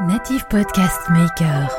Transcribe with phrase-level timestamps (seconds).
[0.00, 1.70] Native Podcast Maker.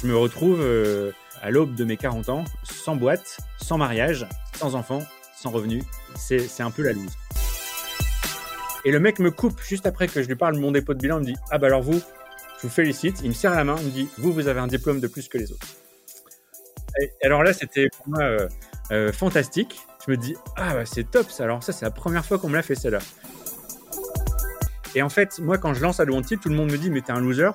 [0.00, 1.10] Je me retrouve euh,
[1.42, 5.02] à l'aube de mes 40 ans, sans boîte, sans mariage, sans enfant,
[5.36, 5.82] sans revenus.
[6.14, 7.16] C'est un peu la loose.
[8.84, 11.00] Et le mec me coupe juste après que je lui parle de mon dépôt de
[11.00, 11.16] bilan.
[11.18, 12.00] Il me dit Ah bah alors vous,
[12.58, 13.22] je vous félicite.
[13.24, 13.74] Il me serre la main.
[13.80, 15.66] Il me dit Vous, vous avez un diplôme de plus que les autres.
[17.24, 18.48] Alors là, c'était pour moi euh,
[18.92, 19.80] euh, fantastique.
[20.06, 21.42] Je me dis Ah bah c'est top ça.
[21.42, 23.00] Alors ça, c'est la première fois qu'on me l'a fait celle-là.
[24.94, 27.00] Et en fait, moi, quand je lance à Wanted, tout le monde me dit, mais
[27.00, 27.50] t'es un loser.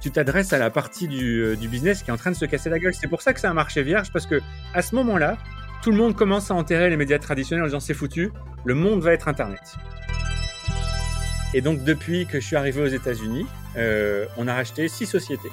[0.00, 2.70] Tu t'adresses à la partie du, du, business qui est en train de se casser
[2.70, 2.94] la gueule.
[2.94, 4.40] C'est pour ça que c'est un marché vierge, parce que
[4.74, 5.36] à ce moment-là,
[5.82, 8.30] tout le monde commence à enterrer les médias traditionnels en disant c'est foutu,
[8.64, 9.62] le monde va être Internet.
[11.54, 13.46] Et donc, depuis que je suis arrivé aux États-Unis,
[13.76, 15.50] euh, on a racheté six sociétés.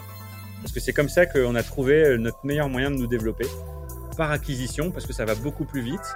[0.62, 3.46] Parce que c'est comme ça qu'on a trouvé notre meilleur moyen de nous développer
[4.18, 6.16] par acquisition, parce que ça va beaucoup plus vite.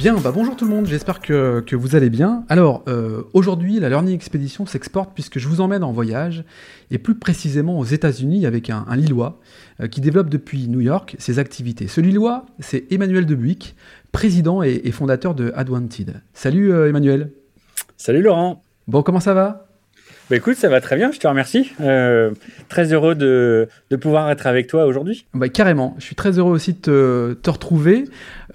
[0.00, 2.46] Bien, bah bonjour tout le monde, j'espère que, que, vous allez bien.
[2.48, 6.42] Alors, euh, aujourd'hui, la Learning Expedition s'exporte puisque je vous emmène en voyage,
[6.90, 9.40] et plus précisément aux États-Unis avec un, un Lillois
[9.82, 11.86] euh, qui développe depuis New York ses activités.
[11.86, 13.76] Ce Lillois, c'est Emmanuel Debuick,
[14.10, 16.22] président et, et, fondateur de Adwanted.
[16.32, 17.32] Salut euh, Emmanuel.
[17.98, 18.64] Salut Laurent.
[18.88, 19.66] Bon, comment ça va?
[20.30, 21.72] Bah écoute, ça va très bien, je te remercie.
[21.80, 22.30] Euh,
[22.68, 25.26] très heureux de, de, pouvoir être avec toi aujourd'hui.
[25.34, 28.04] Bah carrément, je suis très heureux aussi de te, te retrouver.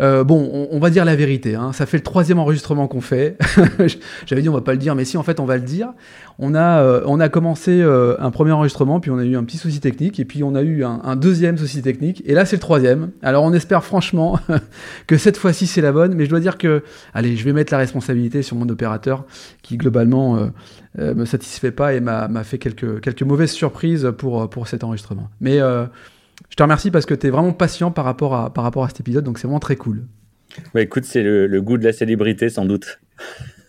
[0.01, 1.71] Euh, bon, on, on, va dire la vérité, hein.
[1.71, 3.37] ça fait le troisième enregistrement qu'on fait.
[4.25, 5.93] J'avais dit on va pas le dire, mais si en fait on va le dire.
[6.37, 9.45] On a, euh, on a commencé euh, un premier enregistrement, puis on a eu un
[9.45, 12.45] petit souci technique, et puis on a eu un, un deuxième souci technique, et là
[12.45, 13.11] c'est le troisième.
[13.21, 14.37] Alors on espère franchement
[15.07, 17.71] que cette fois-ci c'est la bonne, mais je dois dire que, allez, je vais mettre
[17.71, 19.23] la responsabilité sur mon opérateur,
[19.61, 20.51] qui globalement
[20.99, 25.29] euh, me satisfait pas et m'a fait quelques, quelques mauvaises surprises pour, pour cet enregistrement.
[25.39, 25.85] Mais euh,
[26.55, 28.87] je te remercie parce que tu es vraiment patient par rapport, à, par rapport à
[28.87, 30.05] cet épisode, donc c'est vraiment très cool.
[30.73, 33.01] Bah écoute, c'est le, le, goût de la célébrité sans doute.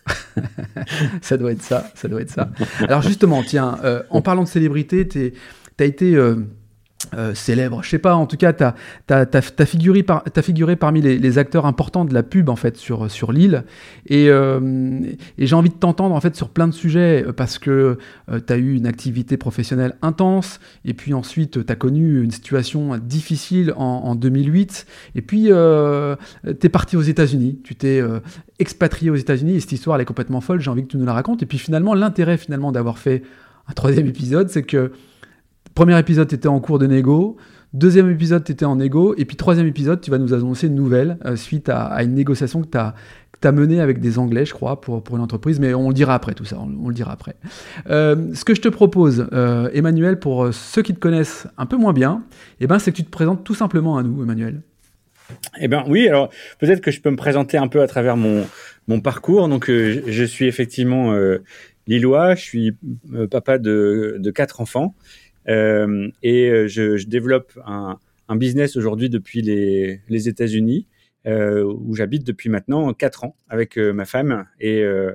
[1.21, 2.49] ça doit être ça, ça doit être ça.
[2.83, 5.33] Alors justement, tiens, euh, en parlant de célébrité, tu
[5.81, 6.15] as été...
[6.15, 6.37] Euh,
[7.15, 8.75] euh, célèbre, je sais pas, en tout cas, tu as,
[9.11, 9.27] as,
[9.59, 13.65] as, figuré, parmi les, acteurs importants de la pub en fait sur, l'île.
[14.07, 15.01] Et, euh,
[15.39, 17.99] et j'ai envie de t'entendre en fait sur plein de sujets parce que
[18.31, 22.31] euh, tu as eu une activité professionnelle intense et puis ensuite tu as connu une
[22.31, 28.03] situation difficile en, en 2008 et puis euh, tu es parti aux États-Unis, tu t'es
[28.59, 31.07] expatrié aux États-Unis et cette histoire elle est complètement folle, j'ai envie que tu nous
[31.07, 31.43] la racontes.
[31.43, 33.23] Et puis finalement, l'intérêt finalement d'avoir fait
[33.69, 34.93] un troisième épisode, c'est que
[35.77, 37.37] Premier épisode, tu étais en cours de négo.
[37.75, 39.15] Deuxième épisode, tu étais en négo.
[39.19, 42.63] Et puis troisième épisode, tu vas nous annoncer une nouvelle euh, suite à, une négociation
[42.63, 42.95] que tu as,
[43.43, 45.61] as menée avec des Anglais, je crois, pour, pour une entreprise.
[45.61, 47.37] Mais on le dira après tout ça, on, le dira après.
[47.91, 51.77] Euh, ce que je te propose, euh, Emmanuel, pour ceux qui te connaissent un peu
[51.77, 52.25] moins bien,
[52.59, 54.63] eh ben, c'est que tu te présentes tout simplement à nous, Emmanuel.
[55.61, 58.47] Eh bien oui, alors peut-être que je peux me présenter un peu à travers mon,
[58.89, 59.47] mon parcours.
[59.51, 61.15] Donc je suis effectivement
[61.87, 62.77] lillois, je suis
[63.31, 64.95] papa de quatre enfants.
[65.49, 67.99] Euh, et je, je, développe un,
[68.29, 70.87] un business aujourd'hui depuis les, les États-Unis,
[71.27, 75.13] euh, où j'habite depuis maintenant 4 ans avec euh, ma femme et, euh,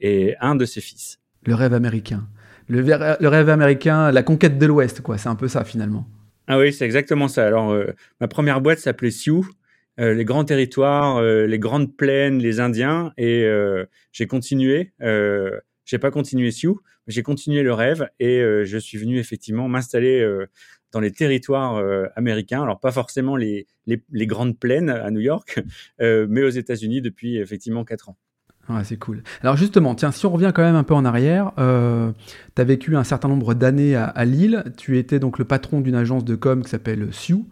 [0.00, 1.20] et un de ses fils.
[1.46, 2.26] Le rêve américain.
[2.68, 5.18] Le, le rêve américain, la conquête de l'Ouest, quoi.
[5.18, 6.06] C'est un peu ça finalement.
[6.46, 7.46] Ah oui, c'est exactement ça.
[7.46, 9.48] Alors, euh, ma première boîte s'appelait Sioux.
[10.00, 14.92] Euh, les grands territoires, euh, les grandes plaines, les Indiens, et euh, j'ai continué.
[15.84, 19.68] J'ai pas continué Sioux, mais j'ai continué le rêve et euh, je suis venu effectivement
[19.68, 20.46] m'installer euh,
[20.92, 22.62] dans les territoires euh, américains.
[22.62, 25.60] Alors pas forcément les, les, grandes plaines à New York,
[26.00, 28.16] mais aux États-Unis depuis effectivement quatre ans.
[28.68, 29.22] Ouais, c'est cool.
[29.42, 32.12] Alors justement, tiens, si on revient quand même un peu en arrière, euh,
[32.54, 34.64] tu as vécu un certain nombre d'années à, à, Lille.
[34.76, 37.48] Tu étais donc le patron d'une agence de com qui s'appelle Sioux.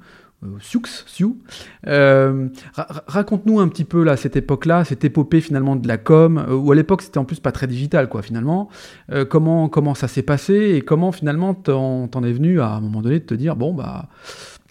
[0.60, 1.38] Sioux, Sioux.
[1.86, 6.38] Euh, ra Raconte-nous un petit peu là cette époque-là, cette épopée finalement de la com,
[6.38, 8.70] euh, où à l'époque c'était en plus pas très digital quoi finalement.
[9.10, 13.02] Euh, comment comment ça s'est passé et comment finalement t'en es venu à, un moment
[13.02, 14.08] donné de te dire bon bah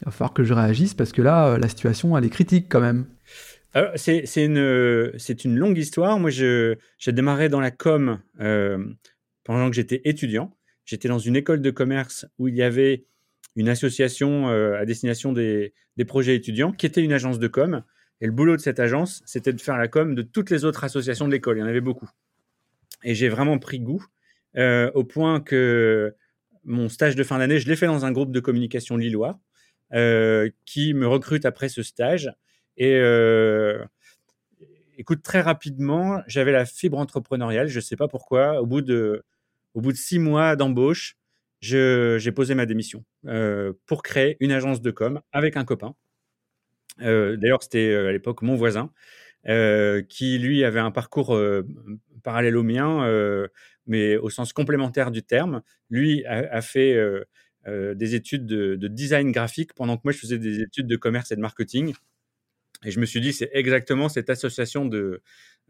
[0.01, 2.81] il va falloir que je réagisse parce que là la situation elle est critique quand
[2.81, 3.06] même.
[3.95, 4.57] C'est une
[5.45, 6.19] une longue histoire.
[6.19, 6.77] Moi j'ai
[7.07, 8.83] démarré dans la com euh,
[9.44, 10.56] pendant que j'étais étudiant.
[10.86, 13.06] J'étais dans une école de commerce où il y avait
[13.60, 15.74] une association euh, à destination des,
[16.08, 17.84] projets étudiants qui était une agence de com.
[18.22, 20.86] Et le boulot de cette agence, c'était de faire la com de toutes les autres
[20.86, 21.58] associations de l'école.
[21.58, 22.10] Il y en avait beaucoup.
[23.04, 24.06] Et j'ai vraiment pris goût
[24.58, 26.16] au point que
[26.64, 29.40] mon stage de fin d'année, je l'ai fait dans un groupe de communication lillois
[30.66, 32.32] qui me recrute après ce stage.
[32.78, 32.98] Et
[34.98, 37.68] écoute, très rapidement, j'avais la fibre entrepreneuriale.
[37.68, 38.62] Je ne sais pas pourquoi.
[38.62, 39.24] Au bout de,
[39.74, 41.19] au bout de six mois d'embauche,
[41.62, 45.96] j'ai posé ma démission euh, pour créer une agence de com avec un copain.
[47.02, 48.92] Euh, d'ailleurs, c'était euh, à l'époque mon voisin
[50.10, 51.40] qui, lui, avait un parcours
[52.24, 53.08] parallèle au mien,
[53.88, 55.62] mais au sens complémentaire du terme.
[55.90, 56.98] Lui a, fait
[57.66, 61.32] des études de, de, design graphique pendant que moi, je faisais des études de commerce
[61.32, 61.94] et de marketing.
[62.86, 65.22] Et je me suis dit, c'est exactement cette association de,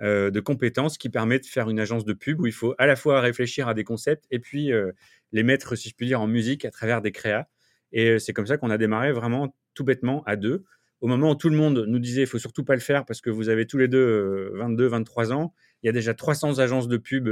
[0.01, 2.85] euh, de compétences qui permet de faire une agence de pub où il faut à
[2.85, 4.91] la fois réfléchir à des concepts et puis euh,
[5.31, 7.47] les mettre, si je puis dire, en musique à travers des créas.
[7.91, 10.63] Et euh, c'est comme ça qu'on a démarré vraiment tout bêtement à deux.
[11.01, 13.19] Au moment où tout le monde nous disait, il faut surtout pas le faire parce
[13.19, 16.88] que vous avez tous les deux 22, 23 ans, il y a déjà 300 agences
[16.88, 17.29] de pub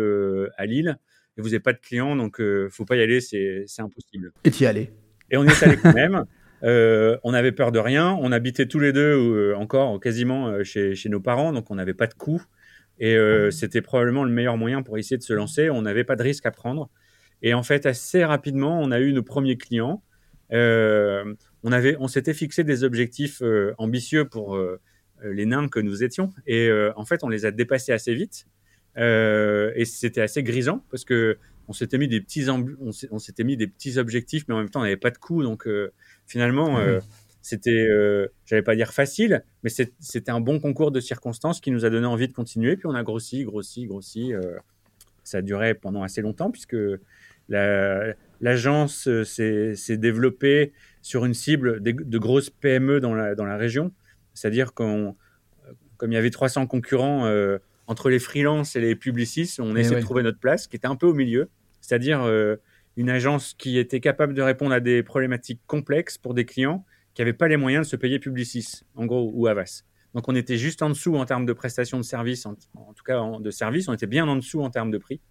[0.57, 0.97] à Lille
[1.37, 4.31] et vous n'avez pas de clients, donc ne faut pas y aller, c'est impossible.
[4.45, 4.93] Et y allais
[5.31, 6.25] Et on y est allé quand même.
[6.63, 8.17] Euh, on avait peur de rien.
[8.21, 11.93] On habitait tous les deux euh, encore quasiment euh, chez, nos parents, donc on n'avait
[11.93, 12.41] pas de coûts.
[12.99, 13.51] Et mmh.
[13.51, 15.69] c'était probablement le meilleur moyen pour essayer de se lancer.
[15.69, 16.89] On n'avait pas de risque à prendre.
[17.43, 20.01] Et en fait, assez rapidement, on a eu nos premiers clients.
[20.51, 23.43] on avait, on s'était fixé des objectifs
[23.77, 24.59] ambitieux pour
[25.23, 26.31] les nains que nous étions.
[26.47, 28.47] Et en fait, on les a dépassés assez vite.
[28.97, 31.37] et c'était assez grisant parce que
[31.67, 34.79] on s'était mis des petits on s'était mis des petits objectifs, mais en même temps,
[34.79, 35.43] on n'avait pas de coûts.
[35.43, 35.67] Donc
[36.27, 36.99] finalement, euh,
[37.41, 41.85] c'était, euh, j'allais pas dire facile, mais c'était un bon concours de circonstances qui nous
[41.85, 42.75] a donné envie de continuer.
[42.75, 44.33] Puis on a grossi, grossi, grossi.
[44.33, 44.57] Euh,
[45.23, 46.77] ça a duré pendant assez longtemps puisque
[47.49, 53.91] l'agence s'est développée sur une cible de, grosses PME dans la, dans la région.
[54.33, 55.15] C'est-à-dire qu'on,
[55.97, 57.29] comme il y avait 300 concurrents
[57.87, 60.95] entre les freelances et les publicistes, on essaie de trouver notre place, qui était un
[60.95, 61.49] peu au milieu.
[61.81, 62.21] C'est-à-dire
[62.97, 66.83] une agence qui était capable de répondre à des problématiques complexes pour des clients
[67.13, 69.83] qui n'avaient pas les moyens de se payer Publicis, en gros, ou Avas.
[70.13, 73.21] Donc on était juste en dessous en termes de prestations de services, en, tout cas
[73.39, 75.21] de services, on était bien en dessous en termes de prix.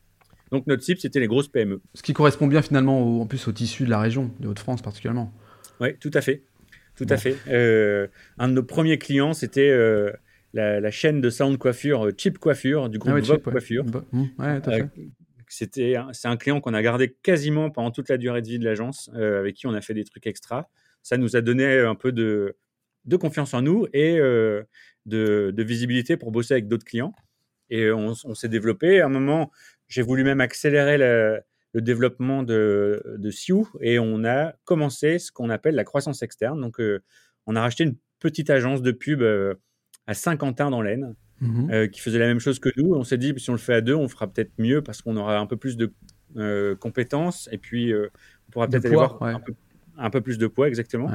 [0.53, 1.83] Donc notre cible, c'était les grosses PME.
[1.95, 5.33] Ce qui correspond bien finalement en plus au tissu de la région, de Haute-France particulièrement.
[5.81, 6.45] Oui, tout à fait.
[6.95, 7.37] Tout à fait.
[7.49, 8.07] Euh,
[8.39, 10.13] un de nos premiers clients, c'était euh,
[10.55, 13.85] la, chaîne de salon de coiffure Chip Coiffure du groupe ah Coiffure.
[13.85, 14.89] Mmh, ouais, tout à fait.
[15.49, 18.65] C'était, c'est un client qu'on a gardé quasiment pendant toute la durée de vie de
[18.65, 20.69] l'agence, euh, avec qui on a fait des trucs extra.
[21.03, 22.57] Ça nous a donné un peu de,
[23.21, 24.65] confiance en nous et euh,
[25.07, 27.15] de, de, visibilité pour bosser avec d'autres clients.
[27.71, 29.01] Et on, s'est développé.
[29.01, 29.51] À un moment,
[29.89, 31.43] j'ai voulu même accélérer le,
[31.75, 36.61] développement de, de Sioux et on a commencé ce qu'on appelle la croissance externe.
[36.61, 37.03] Donc, euh,
[37.47, 39.23] on a racheté une petite agence de pub
[40.07, 42.95] à Saint-Quentin dans l'Aisne Mmh euh, qui faisait la même chose que nous.
[42.95, 45.17] On s'est dit, si on le fait à deux, on fera peut-être mieux parce qu'on
[45.17, 45.93] aura un peu plus de
[46.37, 48.09] euh, compétences et puis euh,
[48.49, 49.23] on pourra peut-être aller voir
[49.99, 51.11] un, peu, plus de poids, exactement.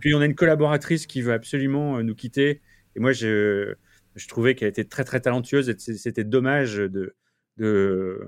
[0.00, 2.60] Puis on a une collaboratrice qui veut absolument nous quitter.
[2.96, 3.74] Et moi, je,
[4.14, 7.14] je trouvais qu'elle était très, très talentueuse et c'était dommage de,
[7.56, 8.20] de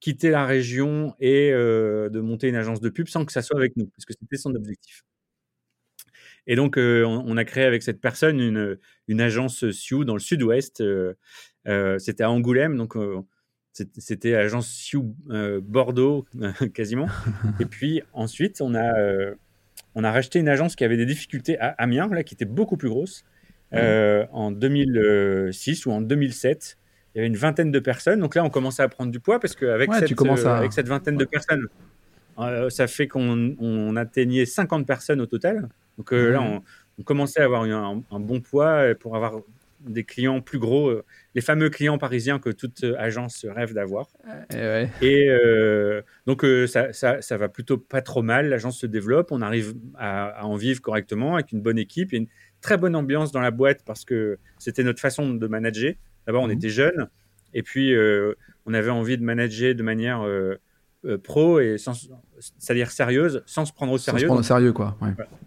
[0.00, 3.76] quitter la région et de monter une agence de pub sans que ça soit avec
[3.76, 5.04] nous, parce que c'était son objectif.
[6.46, 8.78] Et donc, euh, on, a créé avec cette personne une,
[9.08, 10.80] une agence Sioux dans le sud-ouest.
[10.80, 11.14] Euh,
[11.68, 12.94] euh, c'était à Angoulême, donc
[13.72, 15.14] c'était agence Sioux
[15.62, 16.26] Bordeaux
[16.74, 17.08] quasiment.
[17.60, 18.92] Et puis ensuite, on a,
[19.94, 22.76] on a racheté une agence qui avait des difficultés à Amiens, là, qui était beaucoup
[22.76, 23.24] plus grosse.
[23.72, 26.76] en 2006 ou en 2007,
[27.14, 28.18] il y avait une vingtaine de personnes.
[28.18, 31.24] Donc là, on commençait à prendre du poids parce qu'avec cette, avec cette vingtaine de
[31.24, 31.68] personnes,
[32.68, 35.68] ça fait qu'on atteignait 50 personnes au total.
[35.98, 36.60] Donc euh, là, mmh.
[36.98, 39.40] on, commençait à avoir un, bon poids pour avoir
[39.80, 44.08] des clients plus gros, euh, les fameux clients parisiens que toute euh, agence rêve d'avoir.
[45.00, 45.28] Et,
[46.26, 50.56] donc ça, ça, va plutôt pas trop mal, l'agence se développe, on arrive à, en
[50.56, 52.28] vivre correctement avec une bonne équipe, a une
[52.60, 55.94] très bonne ambiance dans la boîte parce que c'était notre façon de manager.
[56.26, 56.52] D'abord, on mmh.
[56.52, 57.08] était jeunes,
[57.54, 57.94] et puis
[58.66, 60.24] on avait envie de manager de manière
[61.04, 64.20] euh, pro et c'est-à-dire sérieuse, sans se prendre au sérieux.
[64.20, 64.96] Sans se prendre au sérieux, quoi.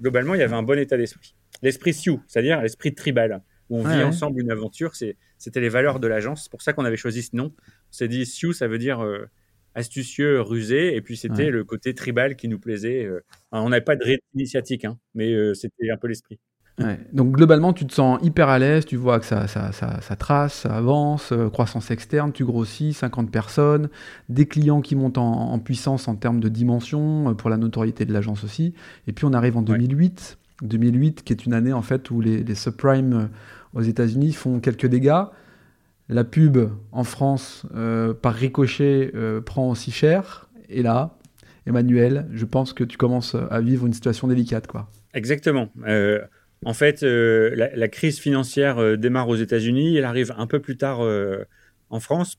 [0.02, 1.36] Globalement, il y avait un bon état d'esprit.
[1.62, 4.94] L'esprit Sioux, c'est-à-dire l'esprit tribal, où on vit ensemble une aventure.
[5.38, 6.44] C'était les valeurs de l'agence.
[6.44, 7.54] C'est pour ça qu'on avait choisi ce nom.
[7.56, 9.30] On s'est dit Sioux, ça veut dire euh,
[9.76, 13.06] astucieux, rusé, et puis c'était le côté tribal qui nous plaisait.
[13.06, 13.24] Euh.
[13.52, 16.40] on n'avait pas de rythme initiatique, hein, mais c'était un peu l'esprit.
[17.14, 20.62] Donc globalement, tu te sens hyper à l'aise, tu vois que ça, ça, ça, trace,
[20.62, 23.90] ça avance, euh, croissance externe, tu grossis, 50 personnes,
[24.28, 28.12] des clients qui montent en, puissance en termes de dimension, euh, pour la notoriété de
[28.12, 28.74] l'agence aussi.
[29.08, 32.56] Et puis on arrive en 2008, 2008 qui est une année en fait où les,
[32.56, 33.26] subprimes euh,
[33.74, 35.24] aux États-Unis font quelques dégâts.
[36.10, 36.58] la pub
[36.92, 37.66] en France
[38.22, 39.12] par ricochet
[39.46, 40.48] prend aussi cher.
[40.70, 41.18] Et là,
[41.66, 44.90] Emmanuel, je pense que tu commences à vivre une situation délicate, quoi.
[45.14, 45.70] Exactement.
[46.66, 51.00] En fait, la, crise financière démarre aux États-Unis, elle arrive un peu plus tard
[51.90, 52.38] en France,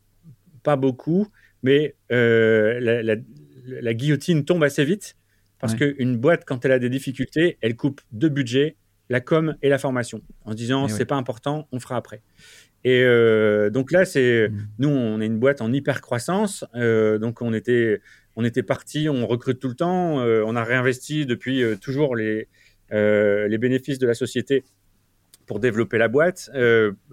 [0.63, 1.29] pas beaucoup,
[1.63, 5.17] mais la, la, guillotine tombe assez vite
[5.59, 8.77] parce qu'une boîte, quand elle a des difficultés, elle coupe deux budgets,
[9.09, 12.23] la com et la formation, en disant c'est pas important, on fera après.
[12.85, 14.69] Et euh, donc là, c'est mmh.
[14.79, 18.01] nous, on est une boîte en hyper croissance, euh, donc on était
[18.37, 22.49] on était parti, on recrute tout le temps, euh, on a réinvesti depuis toujours les
[22.91, 24.65] les bénéfices de la société
[25.47, 26.51] pour développer la boîte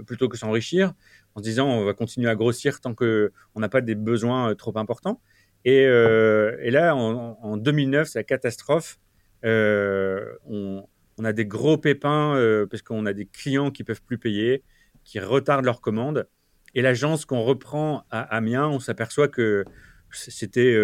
[0.06, 0.94] plutôt que s'enrichir
[1.36, 4.54] en se disant on va continuer à grossir tant que on n'a pas des besoins
[4.56, 5.22] trop importants.
[5.68, 9.00] Euh, et, là, en, 2009, c'est la catastrophe.
[9.46, 10.86] Euh, on,
[11.24, 14.64] a des gros pépins euh, parce qu'on a des clients qui peuvent plus payer,
[15.04, 16.28] qui retardent leurs commandes.
[16.76, 19.64] Et l'agence qu'on reprend à Amiens, on s'aperçoit que
[20.12, 20.76] c'était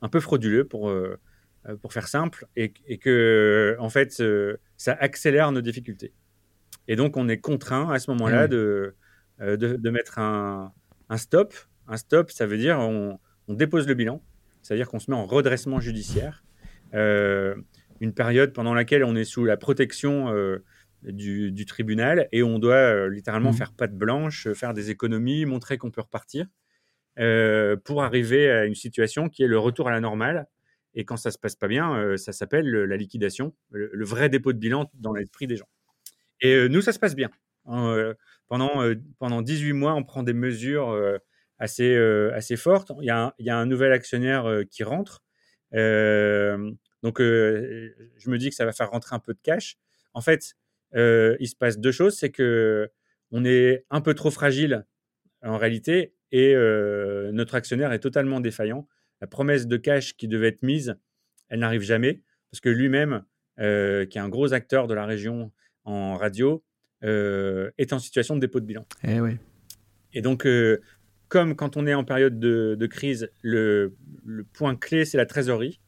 [0.00, 0.92] un peu frauduleux pour,
[1.80, 4.22] pour faire simple et, que en fait
[4.76, 6.12] ça accélère nos difficultés.
[6.88, 8.94] Et donc on est contraint à ce moment-là de,
[9.40, 10.72] de, mettre un,
[11.08, 11.54] un, stop.
[11.88, 13.18] Un stop, ça veut dire on,
[13.48, 14.22] on dépose le bilan,
[14.62, 16.44] c'est-à-dire qu'on se met en redressement judiciaire.
[16.94, 17.54] Euh,
[18.00, 20.62] une période pendant laquelle on est sous la protection euh,
[21.02, 23.56] du, tribunal et on doit euh, littéralement mmh.
[23.56, 26.46] faire patte blanche, faire des économies, montrer qu'on peut repartir
[27.84, 30.48] pour arriver à une situation qui est le retour à la normale.
[30.94, 34.58] Et quand ça se passe pas bien, ça s'appelle la liquidation, le, vrai dépôt de
[34.58, 35.68] bilan dans l'esprit des gens.
[36.40, 37.30] Et nous, ça se passe bien.
[37.64, 41.18] pendant, pendant 18 mois, on prend des mesures
[41.58, 42.92] assez, euh, assez forte.
[43.00, 45.22] Il y, a un, il y, a un, nouvel actionnaire euh, qui rentre.
[45.74, 46.70] Euh,
[47.02, 49.76] donc, je me dis que ça va faire rentrer un peu de cash.
[50.14, 50.54] En fait,
[50.94, 52.16] il se passe deux choses.
[52.16, 52.88] C'est que
[53.30, 54.86] on est un peu trop fragile
[55.42, 56.54] en réalité et
[57.32, 58.88] notre actionnaire est totalement défaillant.
[59.20, 60.96] La promesse de cash qui devait être mise,
[61.48, 63.24] elle n'arrive jamais parce que lui-même,
[63.58, 65.52] qui est un gros acteur de la région
[65.84, 66.62] en radio,
[67.02, 68.86] est en situation de dépôt de bilan.
[69.02, 69.38] Eh oui.
[70.12, 70.46] Et donc,
[71.34, 73.94] comme quand on est en période de, crise, le,
[74.52, 75.80] point clé, c'est la trésorerie.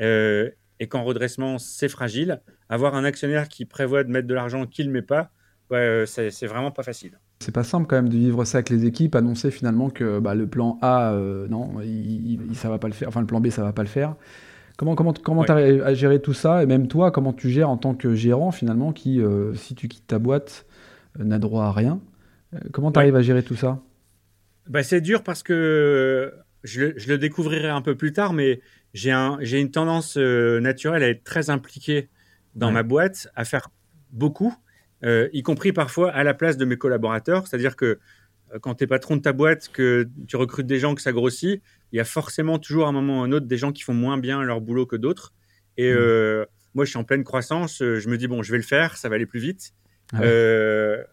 [0.00, 2.40] Euh, et qu'en redressement, c'est fragile.
[2.68, 5.30] Avoir un actionnaire qui prévoit de mettre de l'argent qu'il ne met pas,
[5.70, 7.18] ouais, c'est vraiment pas facile.
[7.40, 10.34] C'est pas simple quand même de vivre ça avec les équipes, annoncer finalement que bah,
[10.34, 13.48] le plan A, euh, non, il, ça va pas le faire, enfin le plan B,
[13.50, 14.16] ça va pas le faire.
[14.76, 16.62] Comment comment comment tu as à gérer tout ça?
[16.62, 19.88] Et même toi, comment tu gères en tant que gérant finalement qui, euh, si tu
[19.88, 20.66] quittes ta boîte,
[21.18, 22.00] n'a droit à rien?
[22.72, 23.80] comment tu arrives à gérer tout ça?
[24.68, 26.32] Bah, C'est dur parce que
[26.64, 28.60] je le, je le, découvrirai un peu plus tard, mais
[28.94, 32.08] j'ai un, une tendance euh, naturelle à être très impliqué
[32.54, 33.70] dans ma boîte, à faire
[34.10, 34.54] beaucoup,
[35.04, 37.46] euh, y compris parfois à la place de mes collaborateurs.
[37.46, 37.98] C'est-à-dire que
[38.54, 41.12] euh, quand tu es patron de ta boîte, que tu recrutes des gens, que ça
[41.12, 41.62] grossit,
[41.92, 43.94] il y a forcément toujours à un moment ou un autre des gens qui font
[43.94, 45.32] moins bien leur boulot que d'autres.
[45.76, 46.46] Et mmh.
[46.74, 47.78] moi, je suis en pleine croissance.
[47.78, 49.72] Je me dis, bon, je vais le faire, ça va aller plus vite.
[50.12, 50.20] Ah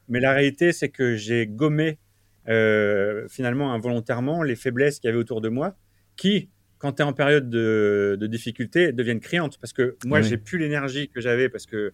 [0.08, 2.00] mais la réalité, c'est que j'ai gommé
[2.48, 5.76] euh, finalement involontairement les faiblesses qu'il y avait autour de moi,
[6.16, 9.58] qui, quand tu es en période de, difficulté, deviennent criantes.
[9.60, 11.92] Parce que moi, j'ai plus l'énergie que j'avais parce que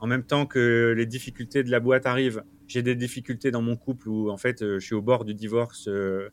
[0.00, 3.76] en même temps que les difficultés de la boîte arrivent, j'ai des difficultés dans mon
[3.76, 5.88] couple où en fait euh, je suis au bord du divorce.
[5.88, 6.28] Euh,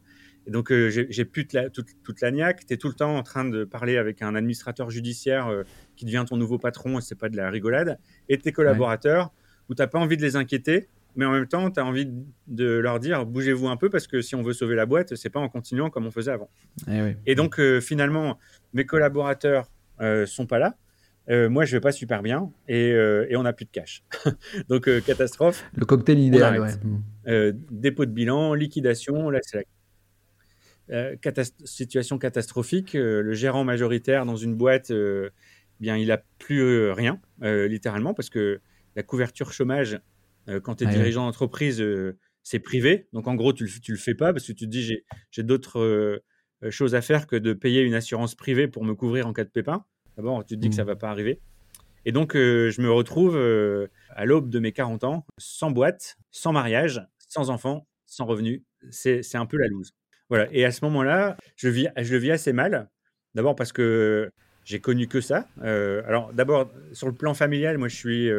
[0.48, 2.65] et donc j'ai plus toute, toute, la niaque.
[2.65, 5.63] Tu es tout le temps en train de parler avec un administrateur judiciaire
[5.96, 8.00] qui devient ton nouveau patron et c'est pas de la rigolade.
[8.27, 9.32] Et tes collaborateurs
[9.70, 12.10] où tu n'as pas envie de les inquiéter mais en même temps, tu as envie
[12.48, 15.30] de leur dire bougez-vous un peu parce que si on veut sauver la boîte, c'est
[15.30, 16.50] pas en continuant comme on faisait avant.
[16.88, 18.38] Eh et donc, euh, finalement,
[18.74, 20.75] mes collaborateurs euh, sont pas là.
[21.31, 24.03] Euh, moi, je vais pas super bien et, euh, et on n'a plus de cash.
[24.69, 25.63] donc, catastrophe.
[25.75, 27.53] Le cocktail idéal, ouais.
[27.71, 29.29] Dépôt de bilan, liquidation.
[29.29, 29.65] Là, c'est
[30.89, 32.93] la situation catastrophique.
[32.93, 34.91] le gérant majoritaire dans une boîte,
[35.79, 38.59] bien, il a plus rien, littéralement, parce que
[38.95, 40.01] la couverture chômage
[40.50, 43.07] euh, quand tu es dirigeant d'entreprise, euh, c'est privé.
[43.13, 44.97] Donc, en gros, tu ne le, fais pas parce que tu te dis,
[45.31, 46.23] j'ai d'autres euh,
[46.69, 49.50] choses à faire que de payer une assurance privée pour me couvrir en cas de
[49.50, 49.85] pépin.
[50.22, 50.90] D'abord, tu te dis que ça ne mmh.
[50.90, 51.40] va pas arriver.
[52.06, 53.38] Et donc, je me retrouve
[54.10, 58.63] à l'aube de mes 40 ans, sans boîte, sans mariage, sans enfant, sans revenu.
[58.90, 59.94] C'est un peu la loose.
[60.30, 60.48] Voilà.
[60.51, 62.90] Et à ce moment-là, je, vis, je le vis assez mal.
[63.36, 64.32] D'abord parce que
[64.66, 65.48] j'ai connu que ça.
[65.62, 68.32] alors, d'abord, sur le plan familial, moi, je suis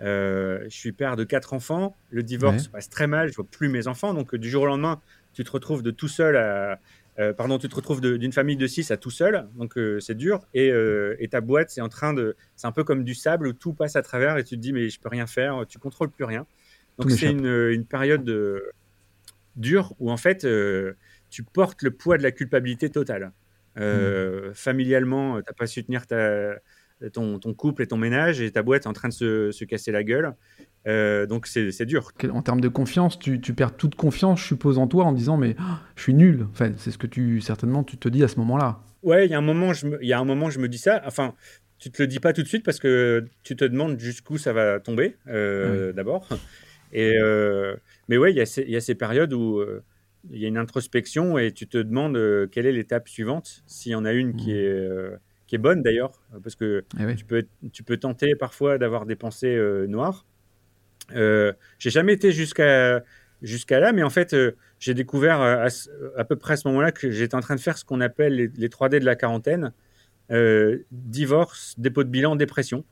[0.00, 1.96] euh, je suis père de quatre enfants.
[2.10, 3.28] Le divorce se passe très mal.
[3.28, 4.14] Je vois plus mes enfants.
[4.14, 5.00] Donc, euh, du jour au lendemain,
[5.32, 6.78] tu te retrouves de tout seul à,
[7.18, 9.48] euh, pardon, tu te retrouves d'une famille de six à tout seul.
[9.54, 10.46] Donc, c'est dur.
[10.54, 10.72] Et,
[11.18, 13.72] et, ta boîte, c'est en train de, c'est un peu comme du sable où tout
[13.72, 15.64] passe à travers et tu te dis, mais je peux rien faire.
[15.68, 16.46] Tu contrôles plus rien.
[16.98, 18.70] Donc, c'est une, une, période de,
[19.56, 20.46] dur où en fait,
[21.30, 23.32] tu portes le poids de la culpabilité totale.
[23.78, 26.54] Euh, familialement, t'as pas su tenir ta,
[27.12, 29.64] ton, ton, couple et ton ménage et ta boîte est en train de se, se
[29.64, 30.34] casser la gueule.
[30.86, 32.12] Euh, donc c'est dur.
[32.30, 35.36] En termes de confiance, tu, tu, perds toute confiance, je suppose, en toi en disant
[35.36, 35.62] mais oh,
[35.96, 36.46] je suis nul.
[36.52, 38.80] Enfin, c'est ce que tu certainement tu te dis à ce moment-là.
[39.02, 40.68] Ouais, il y a un moment, je me, il y a un moment, je me
[40.68, 41.02] dis ça.
[41.04, 41.34] Enfin,
[41.78, 44.52] tu te le dis pas tout de suite parce que tu te demandes jusqu'où ça
[44.52, 46.28] va tomber euh, d'abord.
[46.92, 47.74] Et euh,
[48.08, 49.60] mais ouais, il y, a ces, il y a ces périodes où
[50.30, 53.94] il y a une introspection et tu te demandes quelle est l'étape suivante, s'il y
[53.96, 54.56] en a une qui mmh.
[54.56, 54.88] est
[55.48, 56.10] qui est bonne d'ailleurs,
[56.42, 60.26] parce que eh tu, peux, tu peux tenter parfois d'avoir des pensées noires.
[61.14, 63.02] Euh, j'ai jamais été jusqu'à
[63.42, 65.68] jusqu'à là, mais en fait, euh, j'ai découvert euh,
[66.16, 68.50] à, peu près à ce moment-là que j'étais en train de faire ce qu'on appelle
[68.56, 69.72] les, 3D de la quarantaine
[70.90, 72.84] divorce, dépôt de bilan, dépression.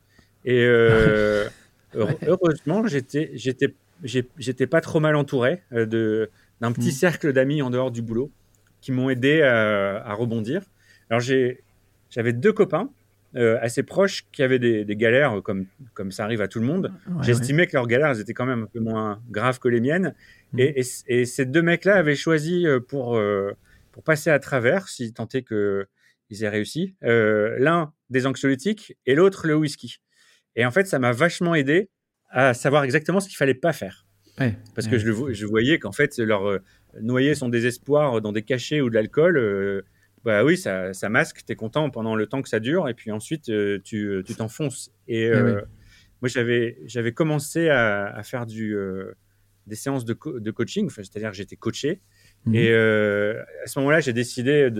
[0.45, 0.65] Et
[1.95, 6.31] heureusement, j'étais j'étais j'étais pas trop mal entouré de
[6.61, 6.93] d'un petit mm.
[6.93, 8.31] cercle d'amis en dehors du boulot
[8.81, 10.63] qui m'ont aidé à, à rebondir.
[11.11, 11.65] Alors j'ai
[12.11, 12.91] j'avais deux copains
[13.37, 16.93] euh, assez proches qui avaient des, galères comme, comme ça arrive à tout le monde.
[17.23, 20.15] J'estimais que leurs galères elles étaient quand même un peu moins graves que les miennes.
[20.53, 20.61] Mmh.
[21.09, 23.53] Et, ces deux mecs-là avaient choisi euh, pour, euh,
[23.91, 29.49] pour passer à travers, si tant est qu'ils aient réussi, l'un des anxiolytiques et l'autre
[29.49, 29.99] le whisky.
[30.55, 31.91] Et en fait, ça m'a vachement aidé
[32.31, 34.07] à savoir exactement ce qu'il fallait pas faire.
[34.75, 36.59] Parce que je, le, je voyais qu'en fait, leur
[37.01, 39.85] noyer son désespoir dans des cachets ou de l'alcool,
[40.25, 43.11] bah oui, ça, masque, tu es content pendant le temps que ça dure, et puis
[43.13, 44.91] ensuite, euh, euh, tu t'enfonces.
[45.07, 45.61] et eh euh,
[46.23, 48.75] moi, j'avais commencé à, faire du,
[49.67, 52.01] des séances de, de coaching, c'est-à-dire que j'étais coaché.
[52.47, 52.55] Mhm.
[52.55, 54.71] Et à ce moment-là, j'ai décidé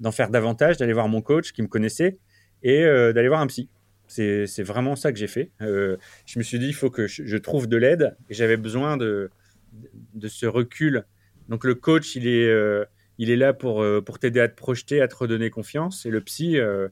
[0.00, 2.18] d'en faire davantage, d'aller voir mon coach qui me connaissait,
[2.64, 3.68] et d'aller voir un psy.
[4.08, 5.52] C'est vraiment ça que j'ai fait.
[5.60, 9.30] je me suis dit, il faut que je, trouve de l'aide, et j'avais besoin de,
[10.14, 11.04] de, ce recul.
[11.48, 12.50] Donc le coach, il est
[13.18, 16.06] il est là pour, euh, pour t'aider à te projeter, à te redonner confiance.
[16.06, 16.88] Et le psy, euh,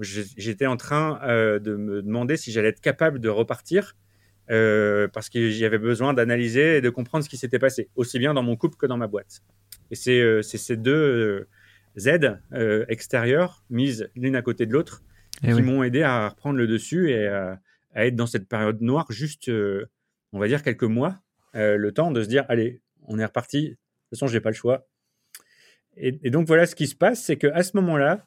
[0.00, 3.96] j'étais en train euh, de me demander si j'allais être capable de repartir
[4.48, 8.32] parce que j'y avais besoin d'analyser et de comprendre ce qui s'était passé, aussi bien
[8.32, 9.40] dans mon couple que dans ma boîte.
[9.90, 11.48] Et c'est ces deux
[11.96, 12.40] aides
[12.88, 15.02] extérieures, mises l'une à côté de l'autre,
[15.42, 17.60] eh qui m'ont aidé à reprendre le dessus et à,
[17.92, 19.50] à, être dans cette période noire juste,
[20.30, 21.16] on va dire, quelques mois,
[21.52, 23.62] le temps de se dire, allez, on est reparti.
[23.62, 24.86] De toute façon, j'ai pas le choix
[25.96, 28.26] et, donc voilà ce qui se passe, c'est qu'à ce moment-là,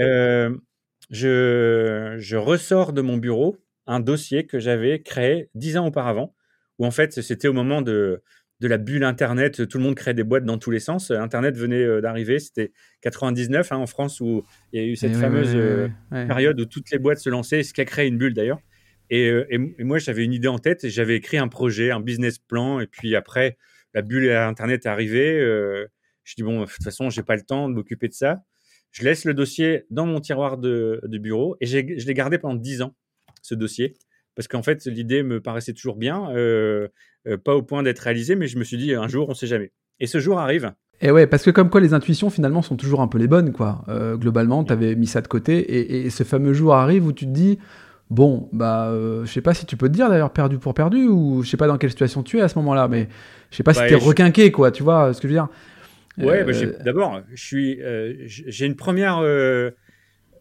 [0.00, 0.54] euh,
[1.10, 6.34] je, je, ressors de mon bureau un dossier que j'avais créé dix ans auparavant,
[6.78, 8.22] où en fait c'était au moment de,
[8.60, 11.10] de la bulle Internet, tout le monde créait des boîtes dans tous les sens.
[11.10, 15.16] Internet venait euh, d'arriver, c'était 99 hein, en France où il y a eu cette
[15.16, 18.34] fameuse euh, période où toutes les boîtes se lançaient, ce qui a créé une bulle
[18.34, 18.60] d'ailleurs.
[19.08, 22.38] Et, et, moi j'avais une idée en tête, et j'avais écrit un projet, un business
[22.38, 23.56] plan, et puis après
[23.94, 25.86] la bulle Internet est arrivée.
[26.26, 28.42] Je dis, bon, de toute façon, j'ai pas le temps de m'occuper de ça.
[28.90, 32.82] Je laisse le dossier dans mon tiroir de, bureau et je l'ai gardé pendant 10
[32.82, 32.94] ans,
[33.42, 33.94] ce dossier.
[34.34, 36.88] Parce qu'en fait, l'idée me paraissait toujours bien, euh,
[37.28, 39.46] euh, pas au point d'être réalisée, mais je me suis dit, un jour, on sait
[39.46, 39.72] jamais.
[40.00, 40.72] Et ce jour arrive.
[41.00, 43.52] Et ouais, parce que comme quoi les intuitions finalement sont toujours un peu les bonnes,
[43.52, 43.84] quoi.
[43.88, 47.26] Euh, globalement, tu avais mis ça de côté et, ce fameux jour arrive où tu
[47.26, 47.58] te dis,
[48.10, 51.42] bon, bah, je sais pas si tu peux te dire d'ailleurs perdu pour perdu ou
[51.44, 53.08] je sais pas dans quelle situation tu es à ce moment-là, mais
[53.50, 55.38] je sais pas si bah, tu es requinqué, quoi, tu vois ce que je veux
[55.38, 55.48] dire.
[56.18, 59.70] Ouais, bah, euh, d'abord, je suis, euh, j'ai une première, euh,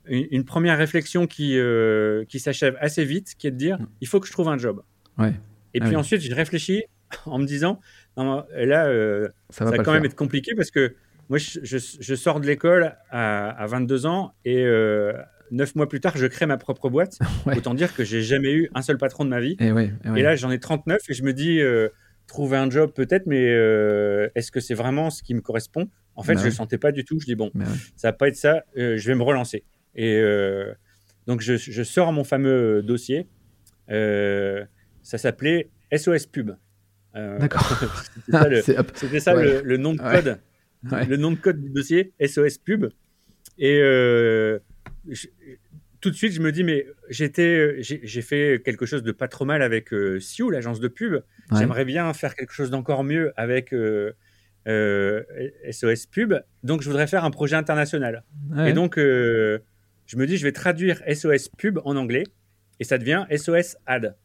[0.07, 1.59] une, première réflexion qui,
[2.27, 3.87] qui s'achève assez vite, qui est de dire, mm.
[4.01, 4.81] il faut que je trouve un job.
[5.17, 5.33] Ouais.
[5.73, 6.83] Et ah puis ensuite, je réfléchis
[7.25, 7.79] en me disant,
[8.17, 8.89] non, là,
[9.49, 10.95] ça va, quand même être compliqué parce que
[11.27, 14.63] moi, je, je, sors de l'école à, à, 22 ans et
[15.51, 17.17] neuf mois plus tard, je crée ma propre boîte.
[17.45, 19.57] Autant dire que j'ai jamais eu un seul patron de ma vie.
[19.59, 21.59] Et, ouais, et, là, j'en ai 39 et je me dis,
[22.27, 25.89] trouver un job peut-être, mais euh, est-ce que c'est vraiment ce qui me correspond?
[26.15, 27.19] En fait, je ne le sentais pas du tout.
[27.19, 27.65] Je dis, bon, bah
[27.97, 29.63] ça va pas être ça, euh, je vais me relancer.
[29.95, 30.73] Et euh,
[31.27, 33.27] donc, je, sors mon fameux dossier.
[33.87, 36.51] ça s'appelait SOS Pub.
[37.13, 37.65] D'accord.
[38.95, 40.39] C'était ça, le, nom de code.
[40.83, 42.87] Le nom de code du dossier, SOS Pub.
[43.57, 43.81] Et
[46.05, 49.43] tout de suite, je me dis, mais j'étais, j'ai fait quelque chose de pas trop
[49.43, 50.19] mal avec euh,
[50.51, 51.23] l'agence de pub.
[51.57, 53.75] J'aimerais bien faire quelque chose d'encore mieux avec SOS
[54.67, 56.35] euh, euh, Pub.
[56.61, 58.23] Donc, je voudrais faire un projet international.
[58.67, 59.57] Et donc, euh,
[60.05, 62.25] je me dis, je vais traduire SOS Pub en anglais
[62.79, 64.15] et ça devient SOS Ad.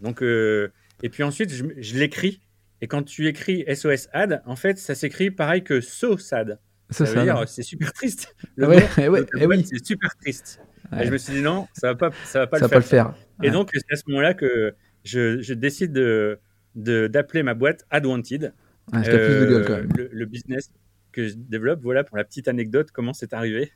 [0.00, 2.40] donc, et puis ensuite, je, l'écris.
[2.80, 6.60] Et quand tu écris SOS Ad, en fait, ça s'écrit pareil que SOSAD.
[6.90, 8.34] Ça, veut dire c'est super triste.
[8.56, 9.64] Le ouais, ouais, oui.
[9.64, 10.60] c'est super triste.
[11.00, 12.80] Et je me suis dit non, ça va pas, ça va pas, ça le, va
[12.80, 13.04] faire.
[13.06, 13.48] pas le faire.
[13.48, 14.74] Et donc c'est à ce moment-là que
[15.04, 16.40] je, je décide de
[16.74, 18.52] d'appeler ma boîte Adwanted.
[18.92, 19.92] Ça a plus de gueule, quand même.
[19.96, 20.70] le, le business
[21.12, 21.80] que je développe.
[21.82, 23.72] Voilà pour la petite anecdote comment c'est arrivé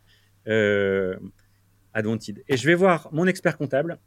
[0.48, 1.16] euh,
[1.92, 2.42] à Dontid.
[2.48, 3.98] Et je vais voir mon expert comptable.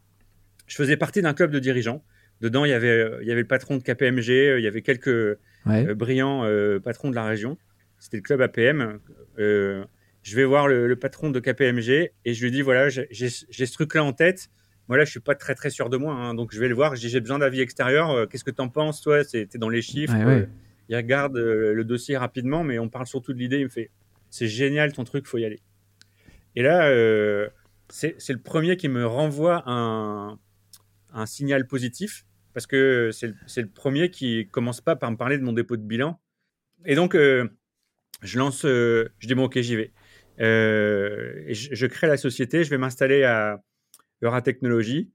[0.67, 2.03] Je faisais partie d'un club de dirigeants.
[2.41, 4.67] Dedans, il y avait, euh, il y avait le patron de KPMG, euh, il y
[4.67, 7.57] avait quelques euh, brillants euh, patrons de la région.
[7.99, 8.99] C'était le club APM.
[9.39, 9.85] Euh,
[10.23, 13.73] je vais voir le, le patron de KPMG et je lui dis voilà, j'ai ce
[13.73, 14.49] truc-là en tête.
[14.87, 16.33] Moi, là, je suis pas très très sûr de moi, hein.
[16.33, 16.95] donc je vais le voir.
[16.95, 18.09] J'ai besoin d'avis extérieur.
[18.11, 19.23] Euh, Qu'est-ce que tu en penses, toi?
[19.23, 20.15] C'était dans les chiffres.
[20.15, 20.41] Ouais, ouais.
[20.41, 20.47] Euh,
[20.89, 23.57] il regarde le dossier rapidement, mais on parle surtout de l'idée.
[23.57, 23.91] Il me fait
[24.29, 25.61] c'est génial ton truc, faut y aller.
[26.55, 27.49] Et là, euh,
[27.89, 30.39] c'est le premier qui me renvoie un,
[31.13, 35.17] un signal positif parce que c'est le, c'est le premier qui commence pas par me
[35.17, 36.19] parler de mon dépôt de bilan.
[36.85, 37.47] Et donc, euh,
[38.21, 39.93] je lance, euh, je dis bon, ok, j'y vais.
[40.39, 43.63] Euh, je, crée la société, je vais m'installer à
[44.21, 45.11] Euratechnologie.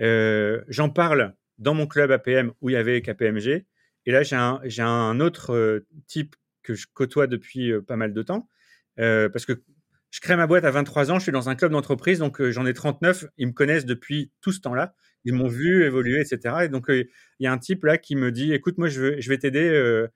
[0.00, 3.66] Euh, J'en parle dans mon club APM où il y avait KPMG.
[4.06, 8.48] Et là, j'ai un, un autre type que je côtoie depuis pas mal de temps.
[8.96, 9.62] Parce que
[10.10, 12.66] je crée ma boîte à 23 ans, je suis dans un club d'entreprise, donc j'en
[12.66, 13.26] ai 39.
[13.36, 14.94] Ils me connaissent depuis tout ce temps-là.
[15.24, 16.64] Ils m'ont vu évoluer, etc.
[16.64, 17.06] Et donc, il
[17.40, 20.08] y a un type là qui me dit Écoute, moi, je, veux, je vais t'aider.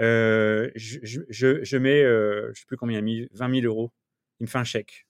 [0.00, 3.60] Euh, je, je, je, je mets, euh, je sais plus combien il a mis, 20
[3.60, 3.92] 000 euros.
[4.40, 5.06] Il me fait un chèque.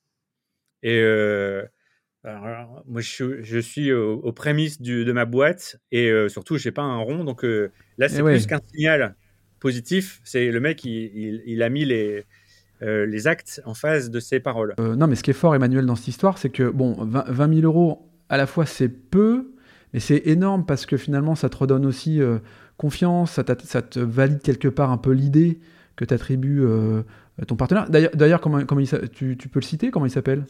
[0.82, 1.64] Et euh,
[2.24, 6.28] alors, moi, je, suis- je suis aux, aux prémices du- de ma boîte et euh,
[6.28, 7.24] surtout, je n'ai pas un rond.
[7.24, 8.32] Donc euh, là, c'est ouais.
[8.32, 9.16] plus qu'un signal
[9.60, 10.20] positif.
[10.24, 12.24] C'est le mec, il, il, il a mis les,
[12.82, 14.74] euh, les actes en face de ses paroles.
[14.78, 17.54] Non, mais ce qui est fort, Emmanuel, dans cette histoire, c'est que, bon, 20, 20
[17.60, 19.54] 000 euros, à la fois, c'est peu,
[19.92, 22.38] mais c'est énorme parce que finalement, ça te redonne aussi euh,
[22.76, 25.58] confiance, ça, te valide quelque part un peu l'idée
[25.96, 27.02] que t'attribues euh,
[27.46, 27.88] ton partenaire.
[27.90, 30.44] D'ailleurs, comment, comment tu, tu peux le citer Comment il s'appelle?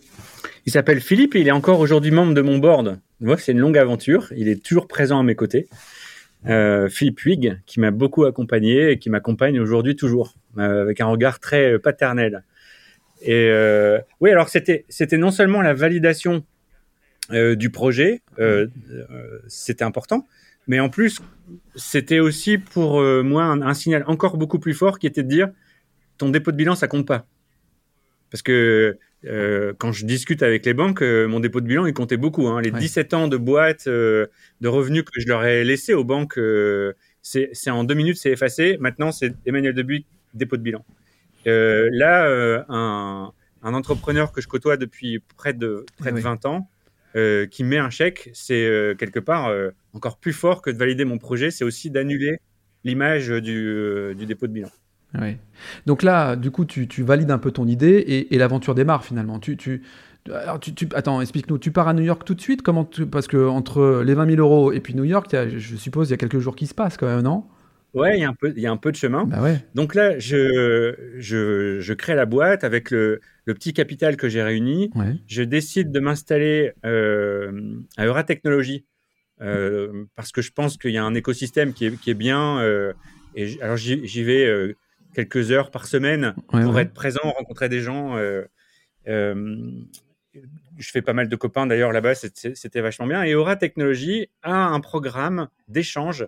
[0.66, 2.98] Il s'appelle Philippe et il est encore aujourd'hui membre de mon board.
[3.38, 4.32] C'est une longue aventure.
[4.36, 5.68] Il est toujours présent à mes côtés.
[6.46, 11.06] Euh, Philippe Huyghe, qui m'a beaucoup accompagné et qui m'accompagne aujourd'hui toujours, euh, avec un
[11.06, 12.44] regard très paternel.
[13.22, 13.50] Et
[14.20, 14.84] oui, alors c'était
[15.18, 16.44] non seulement la validation
[17.30, 20.26] euh, du projet, euh, euh, c'était important,
[20.66, 21.20] mais en plus
[21.76, 25.48] c'était aussi pour moi un, un signal encore beaucoup plus fort qui était de dire
[26.18, 27.26] ton dépôt de bilan ça compte pas,
[28.30, 31.92] parce que euh, quand je discute avec les banques, euh, mon dépôt de bilan, il
[31.92, 32.46] comptait beaucoup.
[32.46, 32.60] hein.
[32.62, 32.78] Les Ouais.
[32.78, 34.26] 17 ans de boîte, euh,
[34.60, 36.38] de revenus que je leur ai laissés aux banques,
[37.22, 38.76] c'est en deux minutes, c'est effacé.
[38.78, 40.84] Maintenant, c'est Emmanuel Debuy, dépôt de bilan.
[41.44, 46.22] Là, un, un entrepreneur que je côtoie depuis près de, près de Oui.
[46.22, 46.68] 20 ans,
[47.16, 50.76] euh, qui met un chèque, c'est euh, quelque part euh, encore plus fort que de
[50.76, 52.38] valider mon projet, c'est aussi d'annuler
[52.84, 54.68] l'image du, dépôt de bilan.
[55.86, 59.38] Donc là, du coup, tu, tu valides un peu ton idée et, l'aventure démarre finalement.
[59.38, 59.82] Tu, tu,
[60.94, 61.58] attends, explique-nous.
[61.58, 62.60] Tu pars à New York tout de suite?
[62.62, 66.08] Comment tu, Parce que entre les 20 000 euros et puis New York, je suppose
[66.08, 67.44] il y a quelques jours qui se passent quand même, non?
[67.94, 69.24] Ouais, il y, a un peu- il y a un peu de chemin.
[69.24, 69.64] Bah ouais.
[69.74, 74.42] Donc là, je, je, je crée la boîte avec le, le petit capital que j'ai
[74.42, 74.90] réuni.
[74.94, 75.14] Ouais.
[75.26, 77.50] Je décide de m'installer euh,
[77.96, 78.84] à Euratechnologie
[79.40, 82.60] euh, parce que je pense qu'il y a un écosystème qui est, qui est bien.
[82.60, 82.92] euh,
[83.34, 84.74] et alors j'y vais
[85.14, 88.16] quelques heures par semaine Ouais, pour être présent, rencontrer des gens.
[89.06, 93.22] je fais pas mal de copains d'ailleurs là-bas, c'était c'était vachement bien.
[93.24, 96.26] Et Aura Technologies a un programme d'échange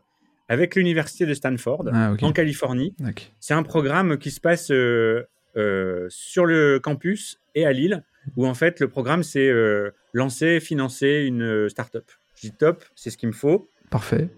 [0.51, 2.93] avec l'université de Stanford Ah, en Californie.
[3.39, 5.23] C'est un programme qui se passe euh,
[5.57, 8.03] euh, sur le campus et à Lille,
[8.37, 12.05] où en fait le programme c'est euh, lancer, financer une start-up.
[12.35, 13.71] Je dis top, c'est ce qu'il me faut.
[13.91, 14.29] Parfait.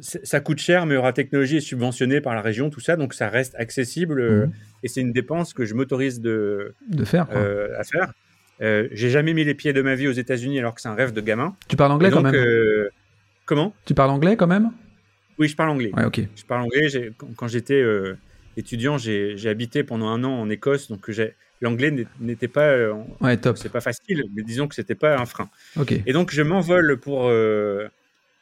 [0.00, 3.28] Ça, coûte cher, mais Aura Technologie est subventionné par la région, tout ça, donc ça
[3.28, 4.52] reste accessible Mhm.
[4.84, 7.26] et c'est une dépense que je m'autorise de, De faire.
[7.30, 8.12] à faire.
[8.60, 10.94] Euh, J'ai jamais mis les pieds de ma vie aux États-Unis alors que c'est un
[10.94, 11.56] rêve de gamin.
[11.66, 12.90] Tu parles anglais quand même euh,
[13.52, 13.74] comment?
[13.84, 14.70] Tu parles anglais quand même?
[15.38, 15.90] Oui, je parle anglais.
[15.94, 16.20] Ouais, ok.
[16.34, 16.88] Je parle anglais.
[17.36, 18.16] Quand, j'étais euh,
[18.56, 21.10] étudiant, j'ai habité pendant un an en Écosse, donc
[21.60, 23.58] l'anglais n'était pas, euh, Ouais, top.
[23.58, 25.50] c'est pas facile, mais disons que c'était pas un frein.
[25.78, 25.92] Ok.
[26.06, 27.88] Et donc je m'envole pour euh,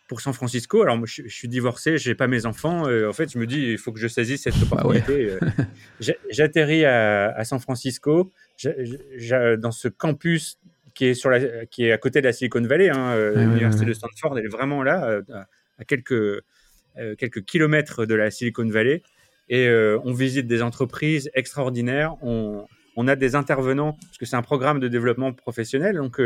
[0.07, 0.83] pour San Francisco.
[0.83, 2.83] Alors moi, je, je suis divorcé, j'ai pas mes enfants.
[2.85, 5.31] en fait, je me dis, il faut que je saisisse cette Bah opportunité.
[5.31, 5.38] euh.
[6.31, 8.33] J'atterris à, à San Francisco,
[8.64, 10.59] dans ce campus
[10.94, 12.90] qui est sur la, qui est à côté de la Silicon Valley.
[12.90, 15.22] hein, euh, ouais, L'université ouais, de Stanford, elle est vraiment là, euh,
[15.79, 16.42] à, quelques euh,
[17.16, 19.03] quelques kilomètres de la Silicon Valley.
[19.48, 19.68] Et
[20.05, 22.14] on visite des entreprises extraordinaires.
[22.22, 25.96] On, on a des intervenants, parce que c'est un programme de développement professionnel.
[25.96, 26.20] Donc,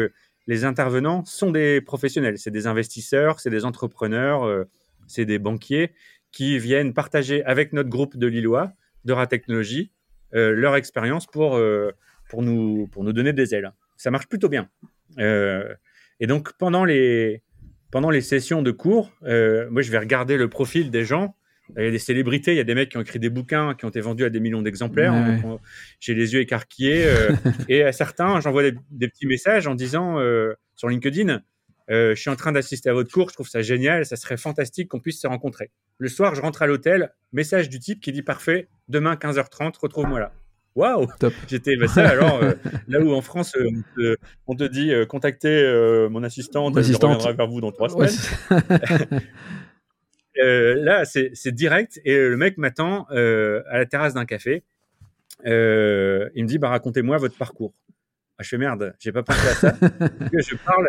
[0.46, 2.36] les intervenants sont des professionnels.
[2.36, 4.66] C'est des investisseurs, c'est des entrepreneurs,
[5.06, 5.92] c'est des banquiers
[6.32, 8.72] qui viennent partager avec notre groupe de Lillois,
[9.06, 9.90] d'Eura Technologies,
[10.34, 11.92] euh, leur expérience pour, euh,
[12.28, 13.72] pour, nous, pour nous donner des ailes.
[14.04, 14.68] Ça marche plutôt bien.
[15.18, 15.74] Euh,
[16.20, 17.42] et donc, pendant les,
[17.90, 21.34] pendant les sessions de cours, euh, moi, je vais regarder le profil des gens
[21.78, 23.74] Il y a des célébrités, il y a des mecs qui ont écrit des bouquins
[23.74, 25.14] qui ont été vendus à des millions d'exemplaires.
[25.14, 25.56] Ouais,
[26.00, 27.06] J'ai les yeux écarquillés.
[27.06, 27.30] euh,
[27.70, 31.40] et à certains, j'envoie des, des petits messages en disant euh, sur LinkedIn
[31.88, 34.36] euh, Je suis en train d'assister à votre cours, je trouve ça génial, ça serait
[34.36, 35.70] fantastique qu'on puisse se rencontrer.
[35.96, 40.20] Le soir, je rentre à l'hôtel, message du type qui dit Parfait, demain 15h30, retrouve-moi
[40.20, 40.34] là.
[40.74, 41.32] Waouh Top.
[41.48, 42.54] J'étais bah, ça alors euh,
[42.88, 44.16] là où en France euh, on, te,
[44.48, 45.62] on te dit euh, contactez
[46.10, 47.12] mon assistante, assistante.
[47.12, 48.10] je reviendrai vers vous dans trois semaines.
[50.84, 52.00] là, c'est direct.
[52.04, 54.64] Et le mec m'attend à la terrasse d'un café.
[55.44, 57.72] Il me dit bah, racontez-moi votre parcours.
[58.36, 59.76] Ah, je fais merde, j'ai pas pensé à ça.
[60.32, 60.88] Est-ce que je parle,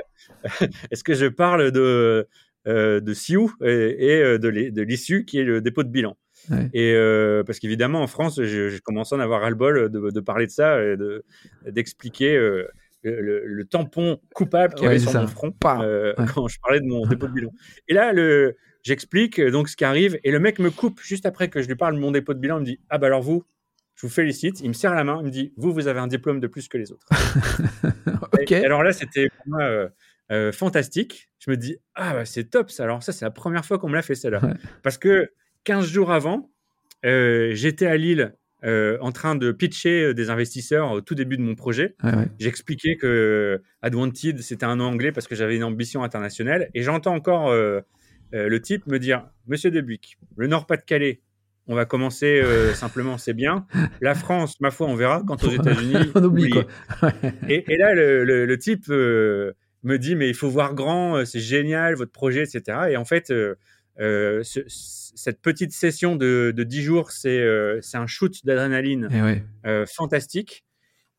[0.89, 2.27] est-ce que je parle de,
[2.65, 6.17] de Sioux et, et, de l'issue qui est le dépôt de bilan?
[6.49, 6.69] Ouais.
[6.73, 10.45] Et euh, parce qu'évidemment, en France, je commence à en avoir ras-le-bol de, de parler
[10.45, 11.23] de ça et de-
[11.69, 12.67] d'expliquer euh,
[13.03, 15.21] le, tampon coupable qu'il y Ouais, avait c'est sur ça.
[15.21, 16.25] mon front euh, Ouais.
[16.33, 17.51] quand je parlais de mon dépôt de bilan.
[17.87, 21.25] Et là, le, j'explique euh, donc ce qui arrive et le mec me coupe juste
[21.25, 22.57] après que je lui parle de mon dépôt de bilan.
[22.57, 23.43] Il me dit Ah, bah alors vous,
[23.95, 24.59] je vous félicite.
[24.61, 25.17] Il me serre la main.
[25.21, 27.07] Il me dit Vous, vous avez un diplôme de plus que les autres.
[28.33, 28.51] ok.
[28.51, 29.89] Et alors là, c'était pour moi
[30.51, 31.29] fantastique.
[31.39, 32.83] Je me dis, ah, bah, c'est top ça.
[32.85, 34.43] Alors, ça, c'est la première fois qu'on me l'a fait, celle-là.
[34.43, 34.53] Ouais.
[34.81, 35.29] Parce que
[35.65, 36.49] 15 jours avant,
[37.05, 41.37] euh, j'étais à Lille euh, en train de pitcher euh, des investisseurs au tout début
[41.37, 41.95] de mon projet.
[42.03, 42.27] Ouais.
[42.39, 46.69] J'expliquais que Adwanted, c'était un nom anglais parce que j'avais une ambition internationale.
[46.73, 47.81] Et j'entends encore euh,
[48.31, 51.21] le type me dire Monsieur Debuic, le Nord-Pas-de-Calais,
[51.67, 52.41] on va commencer
[52.73, 53.65] simplement, c'est bien.
[54.01, 55.21] La France, ma foi, on verra.
[55.27, 56.65] Quant aux États-Unis, On oublie quoi.
[57.49, 61.39] Et, et là, le, le- le type me dit, mais il faut voir grand, c'est
[61.39, 62.77] génial, votre projet, etc.
[62.89, 63.31] Et en fait,
[63.99, 69.43] euh, ce- cette petite session de, de 10 jours, c'est euh, un shoot d'adrénaline ouais.
[69.65, 70.65] euh, fantastique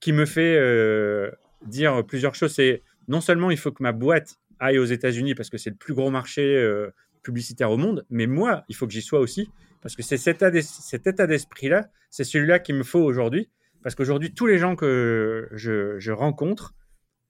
[0.01, 1.31] qui me fait euh,
[1.67, 2.53] dire plusieurs choses.
[2.55, 5.77] C'est non seulement il faut que ma boîte aille aux États-Unis parce que c'est le
[5.77, 6.45] plus gros marché
[7.23, 9.51] publicitaire au monde, mais moi, il faut que j'y sois aussi
[9.83, 13.49] parce que c'est cet état d'es- cet état d'esprit-là, c'est celui-là qu'il me faut aujourd'hui.
[13.83, 16.75] Parce qu'aujourd'hui, tous les gens que je, je rencontre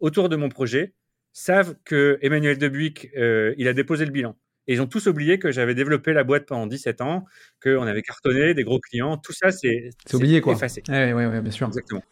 [0.00, 0.94] autour de mon projet
[1.32, 4.36] savent que Emmanuel Debuic, il a déposé le bilan.
[4.68, 7.24] Et ils ont tous oublié que j'avais développé la boîte pendant 17 ans,
[7.62, 9.16] qu'on avait cartonné, des gros clients.
[9.16, 10.54] Tout ça, c'est oublié quoi.
[10.54, 10.82] effacé.
[10.88, 11.68] Ouais, ouais, ouais, bien sûr.
[11.68, 12.02] Exactement.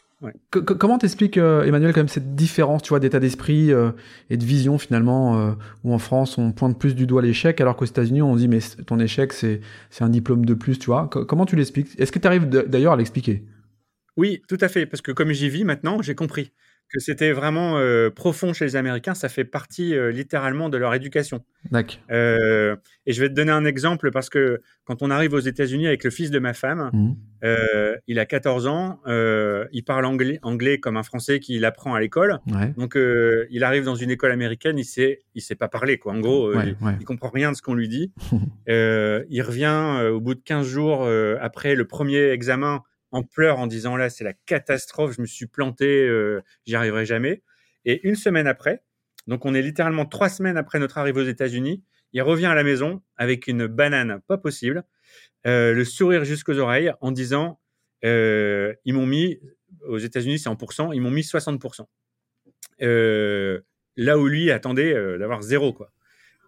[0.51, 3.91] Co- co- comment t'expliques, euh, Emmanuel, quand même cette différence, tu vois, d'état d'esprit euh,
[4.31, 7.77] et de vision finalement, euh, où en France on pointe plus du doigt l'échec, alors
[7.77, 9.61] qu'aux États-Unis on dit mais ton échec c'est
[10.01, 11.09] un diplôme de plus, tu vois.
[11.11, 11.89] Co- comment tu l'expliques?
[11.99, 13.45] Est-ce que tu arrives d'ailleurs à l'expliquer?
[14.17, 16.53] Oui, tout à fait, parce que comme j'y vis maintenant, j'ai compris
[16.93, 19.15] que c'était vraiment euh, profond chez les Américains.
[19.15, 21.45] Ça fait partie euh, littéralement de leur éducation.
[21.71, 21.97] D'accord.
[22.11, 25.87] Euh, et je vais te donner un exemple parce que quand on arrive aux États-Unis
[25.87, 26.91] avec le fils de ma femme,
[27.43, 32.01] euh, il a 14 ans, il parle anglais, anglais comme un Français qui l'apprend à
[32.01, 32.39] l'école.
[32.47, 32.73] Ouais.
[32.77, 36.13] Donc il arrive dans une école américaine, il sait, il sait pas parler quoi.
[36.13, 36.93] En gros, Ouais, il, ouais.
[37.01, 38.13] il comprend rien de ce qu'on lui dit.
[38.67, 41.09] Il revient au bout de 15 jours
[41.41, 42.83] après le premier examen
[43.15, 47.07] en pleurs en disant là c'est la catastrophe, je me suis planté, euh, j'y arriverai
[47.07, 47.43] jamais.
[47.85, 48.83] Et une semaine après,
[49.29, 52.65] donc on est littéralement trois semaines après notre arrivée aux États-Unis, il revient à la
[52.65, 54.83] maison avec une banane pas possible,
[55.47, 57.61] euh, le sourire jusqu'aux oreilles en disant
[58.05, 59.39] euh, ils m'ont mis
[59.87, 61.87] aux États-Unis c'est en pourcent, ils m'ont mis 60%.
[62.83, 63.61] Euh,
[63.97, 65.93] là où lui attendait d'avoir zéro quoi.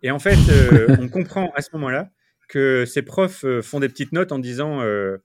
[0.02, 0.36] Et en fait,
[1.00, 2.10] on comprend à ce moment-là
[2.48, 5.18] que ces profs font des petites notes en disant euh,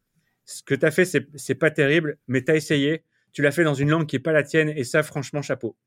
[0.51, 3.63] ce que tu as fait, c'est pas terrible, mais tu as essayé, tu l'as fait
[3.63, 5.77] dans une langue qui est pas la tienne, et ça, franchement, chapeau.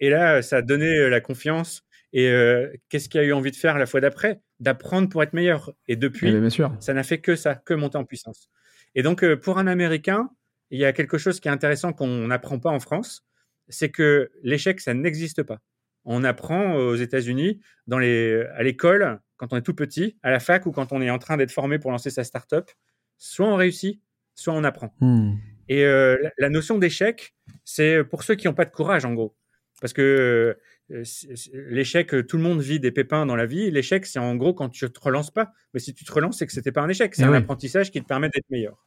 [0.00, 1.82] Et là, ça a donné euh, la confiance.
[2.12, 4.40] Et euh, qu'est-ce qu'il a eu envie de faire la fois d'après?
[4.58, 5.72] D'apprendre pour être meilleur.
[5.88, 6.74] Et depuis, Eh bien sûr.
[6.80, 8.50] ça n'a fait que ça, que monter en puissance.
[8.94, 10.30] Et donc, euh, pour un Américain,
[10.70, 13.24] il y a quelque chose qui est intéressant qu'on n'apprend pas en France,
[13.68, 15.58] c'est que l'échec, ça n'existe pas.
[16.04, 20.40] On apprend aux États-Unis, dans les, à l'école, quand on est tout petit, à la
[20.40, 22.70] fac ou quand on est en train d'être formé pour lancer sa start-up,
[23.20, 24.00] soit on réussit,
[24.34, 24.92] soit on apprend.
[25.00, 25.34] Hmm.
[25.68, 29.36] Et euh, la, notion d'échec, c'est pour ceux qui n'ont pas de courage, en gros.
[29.80, 30.56] Parce que
[30.90, 31.04] euh,
[31.52, 33.70] l'échec, tout le monde vit des pépins dans la vie.
[33.70, 35.52] L'échec, c'est en gros quand tu te relances pas.
[35.72, 37.36] Mais si tu te relances, c'est que c'était pas un échec, c'est Eh un oui.
[37.36, 38.84] apprentissage qui te permet d'être meilleur.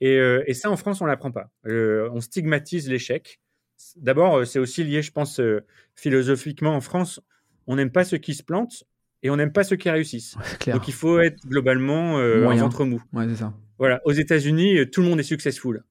[0.00, 1.52] Et, euh, et ça, en France, on l'apprend pas.
[1.64, 3.40] On stigmatise l'échec.
[3.96, 5.40] D'abord, c'est aussi lié, je pense,
[5.94, 7.20] philosophiquement en France.
[7.66, 8.84] On n'aime pas ceux qui se plantent
[9.22, 10.36] et on n'aime pas ceux qui réussissent.
[10.60, 10.76] Clair.
[10.76, 13.02] Donc il faut être globalement euh, un ventre mou.
[13.12, 13.54] Ouais, c'est ça.
[13.78, 15.82] Voilà, aux États-Unis, euh, tout le monde est successful.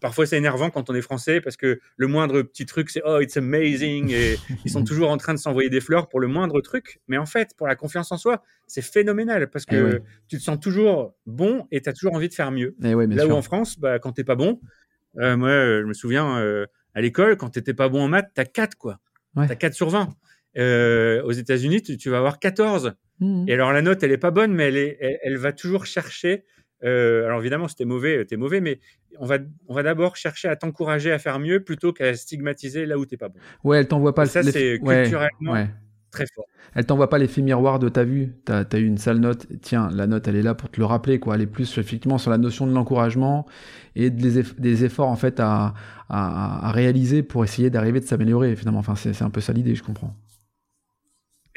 [0.00, 3.20] Parfois, c'est énervant quand on est français parce que le moindre petit truc, c'est oh,
[3.20, 4.10] it's amazing.
[4.12, 7.00] Et ils sont toujours en train de s'envoyer des fleurs pour le moindre truc.
[7.08, 10.02] Mais en fait, pour la confiance en soi, c'est phénoménal parce que Eh ouais.
[10.28, 12.76] tu te sens toujours bon et tu as toujours envie de faire mieux.
[12.84, 13.30] Eh Là sûr.
[13.30, 14.60] où en France, bah, quand t'es pas bon,
[15.18, 18.44] euh, moi, je me souviens euh, à l'école, quand t'étais pas bon en maths, t'as
[18.44, 18.98] 4 quoi.
[19.36, 19.48] Ouais.
[19.48, 20.14] T'as 4 sur 20.
[20.58, 22.94] Euh, aux États-Unis, tu, tu vas avoir 14.
[23.20, 23.44] Mhm.
[23.48, 25.86] Et alors la note, elle est pas bonne, mais elle, est, elle, elle va toujours
[25.86, 26.44] chercher.
[26.84, 28.80] euh, alors évidemment, si t'es mauvais, t'es mauvais, mais
[29.18, 32.98] on va, on va d'abord chercher à t'encourager à faire mieux plutôt qu'à stigmatiser là
[32.98, 33.38] où t'es pas bon.
[33.64, 35.68] Ouais, elle t'envoie pas Et ça, c'est culturellement ouais.
[36.10, 36.44] très fort.
[36.74, 39.88] Elle t'envoie pas l'effet miroir de t'as vu, t'as as eu une sale note, tiens,
[39.92, 41.34] la note elle est là pour te le rappeler, quoi.
[41.34, 43.46] Elle est plus effectivement sur la notion de l'encouragement
[43.96, 45.74] et des, eff- des efforts en fait à,
[46.08, 48.80] à, à réaliser pour essayer d'arriver de s'améliorer finalement.
[48.80, 50.14] Enfin, c'est un peu ça l'idée, je comprends.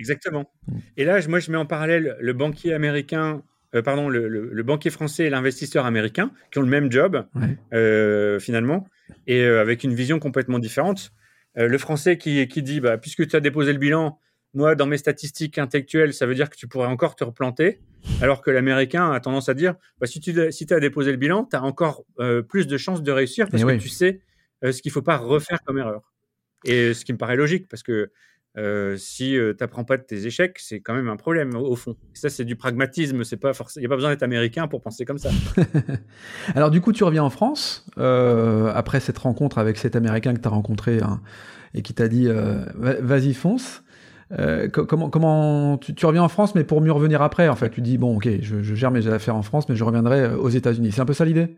[0.02, 0.52] Exactement.
[0.68, 0.78] Mm.
[0.98, 3.44] Et là, moi, je mets en parallèle le banquier américain,
[3.76, 7.26] euh, pardon, le, le- le banquier français et l'investisseur américain, qui ont le même job,
[7.36, 7.58] Ouais.
[7.74, 8.88] euh, finalement,
[9.28, 11.12] et euh, avec une vision complètement différente.
[11.56, 14.18] Le français qui, qui dit, bah, puisque tu as déposé le bilan,
[14.54, 17.80] moi, dans mes statistiques intellectuelles, ça veut dire que tu pourrais encore te replanter,
[18.22, 21.46] alors que l'américain a tendance à dire, bah, si tu si as déposé le bilan,
[21.46, 22.06] tu as encore
[22.50, 23.78] plus de chances de réussir parce Eh que oui.
[23.80, 24.22] tu sais
[24.64, 26.14] ce qu'il faut pas refaire comme erreur.
[26.64, 28.12] Et ce qui me paraît logique, parce que
[28.58, 31.96] euh, si tu n'apprends pas de tes échecs, c'est quand même un problème au, fond.
[32.14, 33.24] Ça, c'est du pragmatisme.
[33.24, 33.52] C'est pas.
[33.76, 35.30] Il n'y a pas besoin d'être américain pour penser comme ça.
[36.56, 40.42] Alors du coup, tu reviens en France euh, après cette rencontre avec cet Américain que
[40.42, 41.22] tu as rencontré hein,
[41.74, 43.84] et qui t'a dit euh, Va- vas-y fonce.
[44.40, 47.70] Euh, co- comment comment tu, reviens en France mais pour mieux revenir après en fait?
[47.70, 50.38] Tu dis bon ok je, je gère mes affaires en France mais je reviendrai euh,
[50.38, 51.58] aux États-Unis c'est un peu ça l'idée?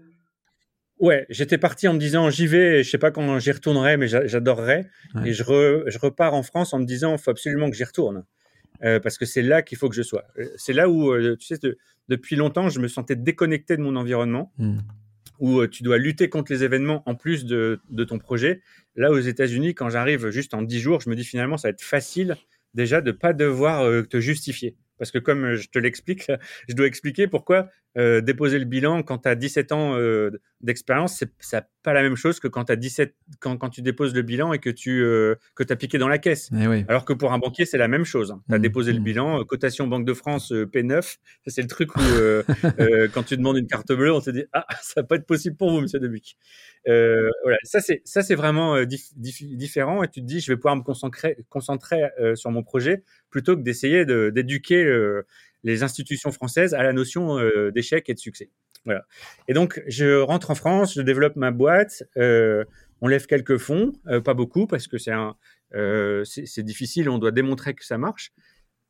[1.03, 3.97] Ouais, j'étais parti en me disant j'y vais, et je sais pas quand j'y retournerai,
[3.97, 4.87] mais j'a- j'adorerais.
[5.15, 5.29] Ouais.
[5.29, 7.83] Et je, re- je repars en France en me disant il faut absolument que j'y
[7.83, 8.23] retourne.
[8.83, 10.23] Euh, parce que c'est là qu'il faut que je sois.
[10.39, 13.81] Euh, C'est là où, euh, tu sais, de- depuis longtemps, je me sentais déconnecté de
[13.81, 14.79] mon environnement, Hmm.
[15.39, 18.61] où euh, tu dois lutter contre les événements en plus de, de ton projet.
[18.95, 21.71] Là, aux États-Unis, quand j'arrive juste en 10 jours, je me dis finalement, ça va
[21.71, 22.35] être facile
[22.73, 24.75] déjà de pas devoir te justifier.
[24.97, 26.27] Parce que comme euh, je te l'explique,
[26.69, 31.23] je dois expliquer pourquoi euh, déposer le bilan quand tu as 17 ans euh, d'expérience,
[31.39, 34.51] c'est pas la même chose que quand, as 17, quand, quand tu déposes le bilan
[34.53, 36.49] et que tu euh, que as piqué dans la caisse.
[36.59, 36.85] Eh oui.
[36.87, 38.35] Alors que pour un banquier, c'est la même chose.
[38.47, 38.61] Tu as Mhm.
[38.63, 39.03] déposé le Mhm.
[39.03, 41.01] bilan, cotation Banque de France euh, P9.
[41.01, 41.99] Ça, c'est le truc où,
[43.13, 45.55] quand tu demandes une carte bleue, on te dit Ah, ça va pas être possible
[45.55, 46.35] pour vous, monsieur Debuc.
[46.85, 47.57] Voilà.
[47.63, 50.03] Ça, c'est, ça, c'est vraiment dif- dif- différent.
[50.03, 52.01] Et tu te dis Je vais pouvoir me concentrer, concentrer
[52.35, 55.25] sur mon projet plutôt que d'essayer de, d'éduquer euh,
[55.63, 58.51] les institutions françaises à la notion euh, d'échec et de succès.
[58.85, 59.05] Voilà.
[59.47, 62.03] Et donc, je rentre en France, je développe ma boîte.
[62.15, 62.63] euh,
[63.01, 65.11] on lève quelques fonds, euh, pas beaucoup parce que c'est
[65.75, 66.23] euh,
[66.59, 68.31] difficile, on doit démontrer que ça marche.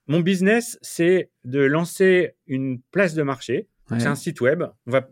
[0.07, 3.69] Mon business, c'est de lancer une place de marché.
[3.89, 3.99] Ouais.
[3.99, 4.63] C'est un site web.
[4.85, 5.09] On va,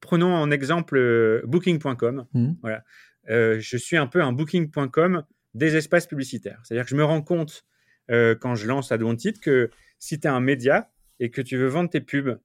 [0.00, 2.26] prenons en exemple booking.com.
[2.34, 2.56] Mhm.
[2.60, 2.84] Voilà.
[3.28, 6.60] Je suis un peu un booking.com des espaces publicitaires.
[6.62, 7.64] C'est-à-dire que je me rends compte
[8.10, 10.90] euh, quand je lance titre que si tu as un média
[11.20, 12.38] et que tu veux vendre tes pubs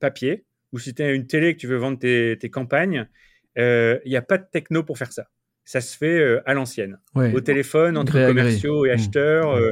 [0.00, 3.08] papier, ou si tu as une télé et que tu veux vendre tes, tes campagnes,
[3.58, 5.26] euh, il n'y a pas de techno pour faire ça.
[5.64, 7.32] Ça se fait euh, à l'ancienne Ouais.
[7.34, 8.34] au téléphone entre Gré à gré.
[8.42, 8.92] commerciaux et Mmh.
[8.92, 9.70] acheteurs, euh,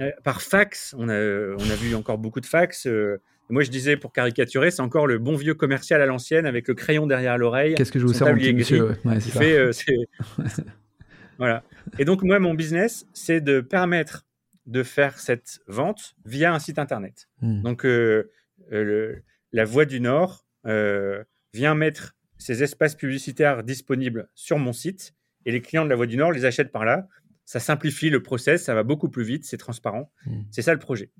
[0.00, 0.94] euh, par fax.
[0.98, 2.86] On a, on a vu encore beaucoup de fax.
[2.86, 3.18] euh.
[3.50, 6.74] moi, je disais pour caricaturer, c'est encore le bon vieux commercial à l'ancienne avec le
[6.74, 7.74] crayon derrière l'oreille.
[7.74, 8.90] Qu'est-ce que je vous sers mon monsieur?
[9.04, 9.96] Ouais, euh, c'est-
[11.38, 11.62] voilà.
[11.98, 14.24] Et donc moi, mon business, c'est de permettre
[14.68, 17.28] de faire cette vente via un site internet.
[17.40, 17.62] Hmm.
[17.62, 18.30] Donc, euh,
[18.72, 24.72] euh, le- la Voix du Nord euh, vient mettre ces espaces publicitaires disponibles sur mon
[24.72, 25.14] site
[25.46, 27.08] et les clients de la Voix du Nord les achètent par là.
[27.46, 30.12] Ça simplifie le process, ça va beaucoup plus vite, c'est transparent.
[30.26, 30.40] Mm.
[30.50, 31.10] C'est ça le projet.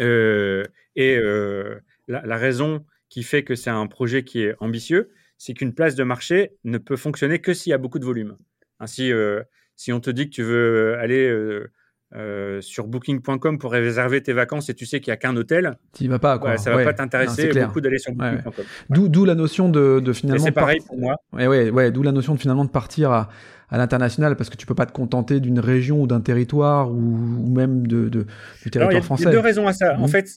[0.00, 0.64] Euh,
[0.96, 1.16] et
[2.08, 5.94] la, la raison qui fait que c'est un projet qui est ambitieux, c'est qu'une place
[5.94, 8.36] de marché ne peut fonctionner que s'il y a beaucoup de volume.
[8.80, 9.12] Ainsi,
[9.76, 11.30] si on te dit que tu veux aller
[12.14, 15.76] euh, sur booking.com pour réserver tes vacances et tu sais qu'il n'y a qu'un hôtel,
[15.94, 16.50] Tu vas pas, quoi.
[16.52, 16.84] ouais, ça va Ouais.
[16.84, 18.36] pas t'intéresser beaucoup d'aller sur ouais.
[18.36, 18.64] booking.com.
[18.90, 20.44] D'où, d'où la notion de, finalement.
[20.44, 21.16] c'est par- pareil pour moi.
[21.32, 23.28] Ouais, ouais, d'où la notion de finalement de partir à,
[23.68, 26.96] à l'international parce que tu peux pas te contenter d'une région ou d'un territoire ou,
[26.96, 28.26] ou même de, de- du Alors,
[28.70, 29.26] territoire a- il y français.
[29.26, 29.96] a deux raisons à ça.
[29.98, 30.08] En Mhm.
[30.08, 30.28] fait,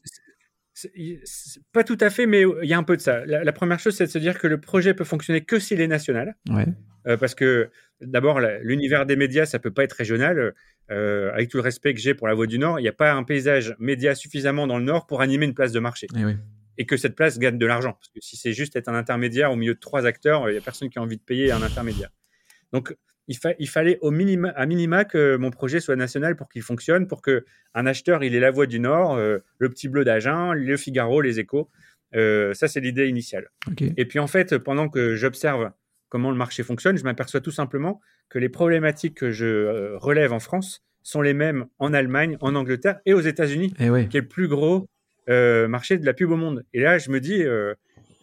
[1.74, 3.26] pas tout à fait, mais il y a un peu de ça.
[3.26, 5.82] La, la première chose, c'est de se dire que le projet peut fonctionner que s'il
[5.82, 6.36] est national.
[6.50, 6.66] Ouais.
[7.08, 7.70] Euh, parce que
[8.02, 10.54] d'abord, l'univers des médias, ça peut pas être régional.
[10.90, 12.94] Euh, avec tout le respect que j'ai pour la Voix du Nord, il n'y a
[12.94, 16.26] pas un paysage média suffisamment dans le Nord pour animer une place de marché Et
[16.26, 16.36] oui.
[16.78, 17.94] et que cette place gagne de l'argent.
[17.94, 20.58] Parce que si c'est juste être un intermédiaire au milieu de trois acteurs, il n'y
[20.58, 22.10] a personne qui a envie de payer un intermédiaire.
[22.74, 22.94] Donc,
[23.30, 26.62] il, fa- il fallait au minima, à minima que mon projet soit national pour qu'il
[26.64, 30.04] fonctionne, pour que un acheteur, il ait la Voix du Nord, euh, le Petit Bleu
[30.04, 31.70] d'Agen, le Figaro, les Échos.
[32.16, 33.48] Euh, ça, c'est l'idée initiale.
[33.96, 35.72] Et puis en fait, pendant que j'observe
[36.12, 40.34] comment le marché fonctionne, je m'aperçois tout simplement que les problématiques que je euh, relève
[40.34, 44.08] en France sont les mêmes en Allemagne, en Angleterre et aux États-Unis, oui.
[44.10, 44.88] qui est le plus gros
[45.30, 46.64] euh, marché de la pub au monde.
[46.74, 47.74] Et là, je me dis, euh,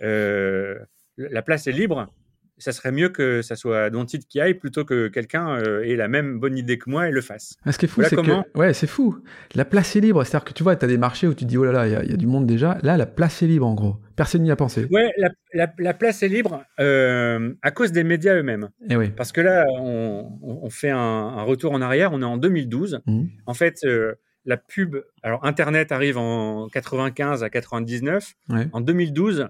[0.03, 0.78] euh,
[1.16, 2.12] la place est libre.
[2.59, 6.09] Ça serait mieux que ça soit Dontid qui aille plutôt que quelqu'un euh, ait la
[6.09, 7.57] même bonne idée que moi et le fasse.
[7.65, 9.19] Ah, ce qui est fou, c'est que ouais, c'est fou.
[9.55, 11.57] La place est libre, c'est-à-dire que tu vois, tu as des marchés où tu dis
[11.57, 12.79] oh là là, il y, a du monde déjà.
[12.83, 13.97] Là, la place est libre en gros.
[14.17, 14.87] Personne n'y a pensé.
[14.91, 15.13] Ouais,
[15.55, 18.69] la, place est libre euh, à cause des médias eux-mêmes.
[18.83, 19.11] Et eh oui.
[19.11, 22.13] Parce que là, on, fait un, retour en arrière.
[22.13, 23.01] On est en 2012.
[23.07, 23.25] Mmh.
[23.47, 23.79] En fait.
[23.85, 28.33] Euh, la pub, alors Internet arrive en 95 à 99.
[28.73, 29.49] En 2012,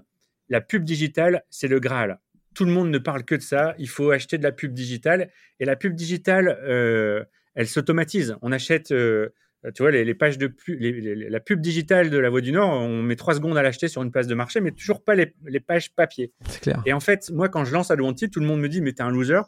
[0.49, 2.19] la pub digitale, c'est le Graal
[2.53, 3.75] tout le monde ne parle que de ça.
[3.77, 5.29] Il faut acheter de la pub digitale.
[5.59, 7.23] Et la pub digitale, euh,
[7.55, 8.35] elle s'automatise.
[8.41, 9.29] On achète, euh,
[9.75, 13.15] tu vois, les, pages de la pub digitale de la Voix du Nord, on met
[13.15, 16.31] trois secondes à l'acheter sur une place de marché, mais toujours pas les, pages papier.
[16.47, 16.81] C'est clair.
[16.85, 19.03] Et en fait, moi, quand je lance Adwanti, tout le monde me dit, mais t'es
[19.03, 19.41] un loser.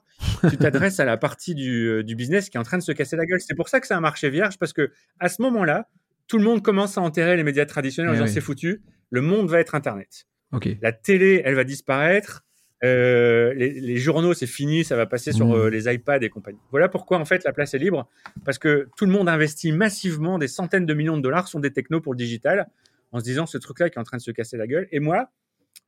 [0.50, 2.92] tu t'adresses à la partie du, euh, du, business qui est en train de se
[2.92, 3.40] casser la gueule.
[3.42, 5.88] C'est pour ça que c'est un marché vierge, parce que à ce moment-là,
[6.28, 8.82] tout le monde commence à enterrer les médias traditionnels en disant, c'est foutu.
[9.10, 10.26] Le monde va être Internet.
[10.54, 10.78] Okay.
[10.82, 12.44] La télé, elle va disparaître
[12.84, 15.54] euh, les, journaux, c'est fini, ça va passer sur mmh.
[15.54, 16.60] euh, les iPads et compagnie.
[16.72, 18.10] Voilà pourquoi en fait la place est libre,
[18.44, 21.72] parce que tout le monde investit massivement des centaines de millions de dollars sur des
[21.72, 22.68] technos pour le digital,
[23.12, 24.88] en se disant ce truc-là qui est en train de se casser la gueule.
[24.92, 25.30] Et moi,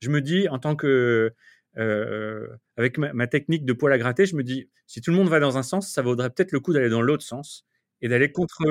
[0.00, 1.32] je me dis en tant que
[1.78, 5.28] euh, avec ma, technique de poil à gratter, je me dis si tout le monde
[5.28, 7.66] va dans un sens, ça vaudrait peut-être le coup d'aller dans l'autre sens
[8.02, 8.62] et d'aller contre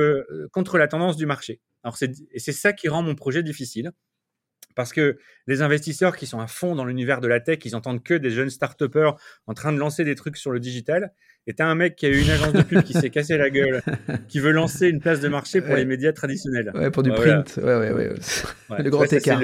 [0.53, 1.59] contre la tendance du marché.
[1.84, 3.91] Alors c'est et c'est ça qui rend mon projet difficile
[4.76, 8.03] parce que les investisseurs qui sont à fond dans l'univers de la tech, ils entendent
[8.03, 8.82] que des jeunes start
[9.47, 11.14] en train de lancer des trucs sur le digital.
[11.45, 13.49] Et t'as un mec qui a eu une agence de pub qui s'est cassé la
[13.49, 13.82] gueule,
[14.30, 16.72] qui veut lancer une place de marché pour les médias traditionnels.
[16.74, 17.59] Ouais, pour du print.
[17.61, 18.14] Ouais, ouais, ouais.
[18.84, 19.41] Le grand écart.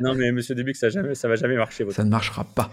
[0.00, 1.88] Non, mais monsieur Dubuc, ça, jamais, ça va jamais marcher.
[1.90, 2.72] Ça ne marchera pas.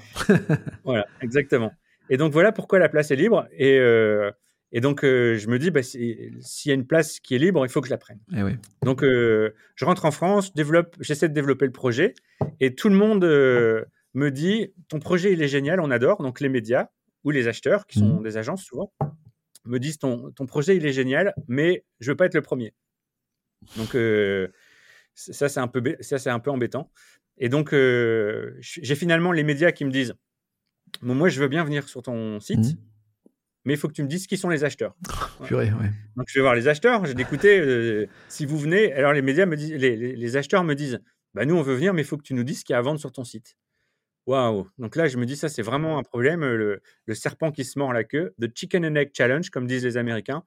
[0.86, 1.72] voilà, exactement.
[2.10, 3.48] Et donc voilà pourquoi la place est libre.
[3.52, 4.32] Et, euh,
[4.72, 7.66] et donc, euh, je me dis, bah, s'il y a une place qui est libre,
[7.66, 8.20] il faut que je la prenne.
[8.36, 8.54] Eh oui.
[8.84, 12.14] Donc, euh, je rentre en France, développe, j'essaie de développer le projet,
[12.60, 16.22] et tout le monde euh, me dit, ton projet, il est génial, on adore.
[16.22, 16.90] Donc, les médias
[17.24, 18.24] ou les acheteurs, qui sont mmh.
[18.24, 18.94] des agences souvent,
[19.66, 22.74] me disent, ton, ton projet, il est génial, mais je veux pas être le premier.
[23.76, 23.98] Donc,
[25.16, 26.92] ça, c'est un, peu, ça, un peu embêtant.
[27.40, 30.14] Et donc, j'ai finalement les médias qui me disent,
[31.02, 32.60] moi, je veux bien venir sur ton site.
[32.60, 32.89] Mmh
[33.66, 34.96] mais il faut que tu me dises qui sont les acheteurs.
[35.46, 35.92] Purée, ouais.
[36.16, 38.94] Donc je vais voir les acheteurs, j'ai d'écouter euh, si vous venez.
[38.94, 41.00] Alors les médias me disent, les, acheteurs me disent,
[41.34, 42.76] bah nous on veut venir, mais il faut que tu nous dises ce qu'il y
[42.76, 43.56] a à vendre sur ton site.
[44.26, 46.82] Waouh Donc là je me dis ça c'est vraiment un problème, le,
[47.14, 50.44] serpent qui se mord la queue, the chicken and egg challenge comme disent les Américains.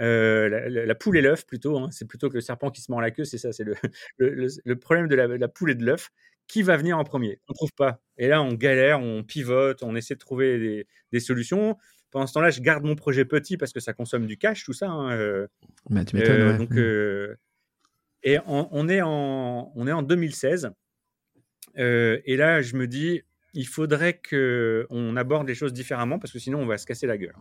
[0.00, 1.88] Euh, la, poule et l'œuf plutôt, hein.
[1.92, 3.74] c'est plutôt que le serpent qui se mord la queue, c'est ça, c'est le,
[4.64, 6.10] le, problème de la, poule et de l'œuf.
[6.46, 7.40] Qui va venir en premier?
[7.48, 8.02] On ne trouve pas.
[8.18, 11.78] Et là, on galère, on pivote, on essaie de trouver des, des solutions
[12.14, 14.72] pendant ce temps-là, je garde mon projet petit parce que ça consomme du cash, tout
[14.72, 14.88] ça.
[14.88, 15.48] Hein, euh,
[15.90, 16.78] bah, tu m'étonnes, euh, Donc, mm.
[16.78, 17.36] euh,
[18.22, 20.70] et on, est en, on est en 2016.
[21.74, 26.60] et là, je me dis, il faudrait qu'on aborde les choses différemment parce que sinon,
[26.60, 27.34] on va se casser la gueule.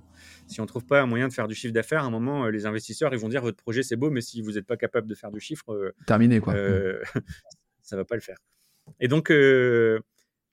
[0.48, 2.48] Si on ne trouve pas un moyen de faire du chiffre d'affaires, à un moment,
[2.48, 5.06] les investisseurs, ils vont dire, votre projet, c'est beau, mais si vous n'êtes pas capable
[5.06, 5.94] de faire du chiffre...
[6.08, 6.56] Terminé, quoi.
[7.84, 8.40] ça va pas le faire.
[9.00, 9.32] Et donc,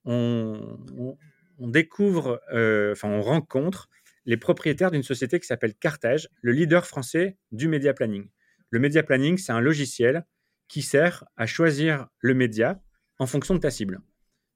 [0.04, 0.78] on,
[1.58, 2.38] on, découvre,
[2.92, 3.88] enfin, on rencontre
[4.26, 8.28] les propriétaires d'une société qui s'appelle Cartage, le leader français du média planning.
[8.70, 10.24] Le média planning, c'est un logiciel
[10.68, 12.80] qui sert à choisir le média
[13.18, 14.00] en fonction de ta cible.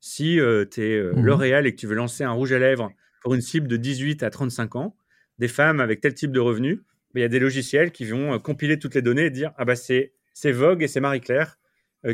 [0.01, 2.59] Si euh, tu es euh, mmh L'Oréal et que tu veux lancer un rouge à
[2.59, 2.91] lèvres
[3.23, 4.97] pour une cible de 18 à 35 ans,
[5.39, 6.79] des femmes avec tel type de revenus,
[7.12, 9.53] ben, il y a des logiciels qui vont euh, compiler toutes les données et dire
[9.57, 10.12] ah bah c'est
[10.45, 11.59] Vogue et c'est Marie-Claire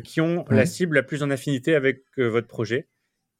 [0.04, 2.86] qui ont la cible la plus en affinité avec votre projet.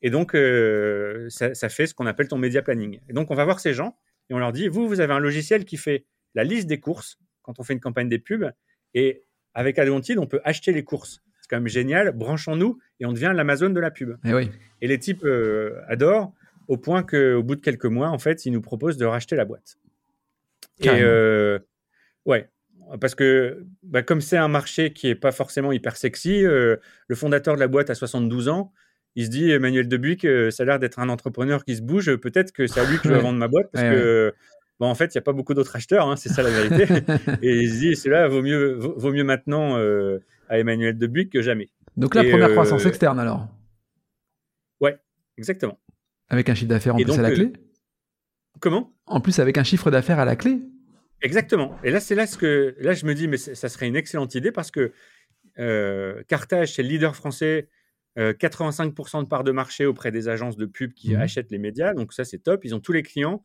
[0.03, 3.01] Et donc, euh, ça, fait ce qu'on appelle ton média planning.
[3.09, 3.97] Et donc, on va voir ces gens
[4.29, 7.19] et on leur dit, vous, vous avez un logiciel qui fait la liste des courses
[7.43, 8.51] quand on fait une campagne des pubs.
[8.95, 9.25] Et
[9.55, 11.23] avec Adwontid, on peut acheter les courses.
[11.43, 12.13] C'est quand même génial.
[12.13, 14.11] Branchons-nous et on devient l'Amazon de la pub.
[14.25, 14.51] Et, eh oui.
[14.81, 16.33] et les types euh, adorent
[16.69, 19.45] au point qu'au bout de quelques mois, en fait, ils nous proposent de racheter la
[19.45, 19.77] boîte.
[20.79, 21.59] Et euh,
[22.25, 22.49] ouais,
[23.01, 26.81] parce que bah, comme c'est un marché qui est pas forcément hyper sexy, le
[27.15, 28.73] fondateur de la boîte a 72 ans
[29.17, 32.53] il se dit Emmanuel Debuc, ça a l'air d'être un entrepreneur qui se bouge, peut-être
[32.53, 34.33] que c'est à lui que je vais vendre ma boîte parce que
[34.81, 36.93] bon, en fait, il n'y a pas beaucoup d'autres acheteurs, hein, c'est ça la vérité.
[37.43, 41.43] et il se dit cela vaut mieux, vaut, mieux maintenant euh, à Emmanuel Debuc que
[41.43, 41.69] jamais.
[41.97, 43.47] Donc la première croissance euh, externe alors?
[44.81, 44.99] Ouais,
[45.37, 45.79] exactement.
[46.31, 47.53] Avec un chiffre d'affaires en plus à la euh, clé?
[48.59, 48.93] Comment?
[49.07, 50.61] En plus avec un chiffre d'affaires à la clé?
[51.23, 51.77] Exactement.
[51.85, 54.35] Et là, c'est là ce que là je me dis, mais ça serait une excellente
[54.35, 54.93] idée parce que
[56.29, 57.69] Carthage, c'est le leader français
[58.17, 61.59] 85% euh, de part de marché auprès des agences de pub qui mmh achètent les
[61.59, 61.95] médias.
[61.95, 62.65] Donc ça, c'est top.
[62.65, 63.45] Ils ont tous les clients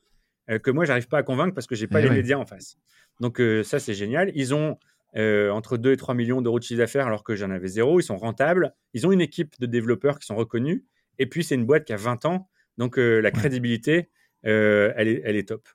[0.49, 2.45] euh, que moi, j'arrive pas à convaincre parce que j'ai pas eh les médias en
[2.45, 2.77] face.
[3.19, 4.31] Donc euh, ça, c'est génial.
[4.35, 4.77] Ils ont
[5.17, 8.01] entre 2 et 3 millions d'euros de chiffre d'affaires alors que j'en avais zéro.
[8.01, 8.73] Ils sont rentables.
[8.93, 10.83] Ils ont une équipe de développeurs qui sont reconnus.
[11.19, 12.49] Et puis, c'est une boîte qui a 20 ans.
[12.77, 14.09] Donc la crédibilité,
[14.43, 15.65] elle, est, elle est top.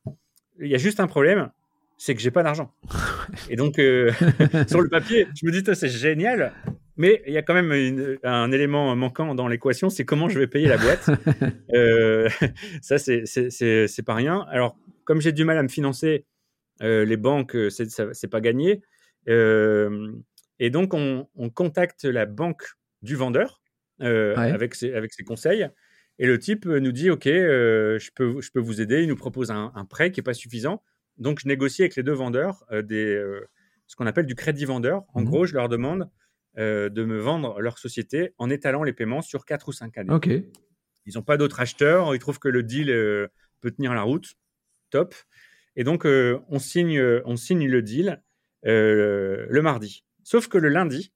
[0.58, 1.50] Il y a juste un problème,
[1.96, 2.74] c'est que j'ai pas d'argent.
[3.48, 3.76] Et donc,
[4.68, 6.52] sur le papier, je me dis, c'est génial,
[7.00, 10.46] mais il y a quand même un élément manquant dans l'équation, c'est comment je vais
[10.46, 11.08] payer la boîte.
[11.72, 12.28] euh,
[12.82, 14.44] ça, c'est pas rien.
[14.50, 16.26] Alors, comme j'ai du mal à me financer,
[16.82, 18.82] euh, les banques, c'est pas gagné.
[19.30, 20.12] Euh,
[20.58, 22.64] et donc, on, contacte la banque
[23.00, 23.62] du vendeur
[24.02, 25.70] euh, avec, ses, avec ses conseils.
[26.18, 29.00] Et le type nous dit, OK, je, peux, je peux vous aider.
[29.00, 30.82] Il nous propose un, prêt qui n'est pas suffisant.
[31.16, 33.18] Donc, je négocie avec les deux vendeurs des,
[33.86, 35.04] ce qu'on appelle du crédit vendeur.
[35.14, 36.06] En mmh gros, je leur demande euh,
[36.56, 40.10] de me vendre leur société en étalant les paiements sur 4 ou 5 années.
[41.06, 43.28] Ils n'ont pas d'autres acheteurs, ils trouvent que le deal euh,
[43.60, 44.34] peut tenir la route.
[44.90, 45.14] Top.
[45.76, 48.22] Et donc, euh, on, signe, on signe le deal
[48.64, 50.04] le mardi.
[50.22, 51.12] Sauf que le lundi,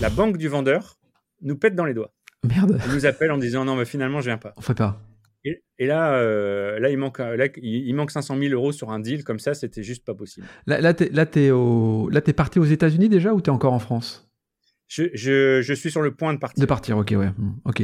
[0.00, 0.98] la banque du vendeur
[1.42, 2.14] nous pète dans les doigts.
[2.44, 2.80] Merde.
[2.82, 4.54] Elle nous appelle en disant non, mais finalement, je viens pas.
[4.56, 5.00] On fait pas.
[5.78, 6.20] Et, là,
[6.78, 9.84] là, il manque, là, il, manque 500 000 euros sur un deal comme ça, c'était
[9.84, 10.46] juste pas possible.
[10.66, 14.25] Là, là, t'es, es parti aux États-Unis déjà ou tu es encore en France?
[14.88, 16.60] Je, suis sur le point de partir.
[16.60, 17.28] De partir, ok, ouais.
[17.36, 17.82] Hmm, ok.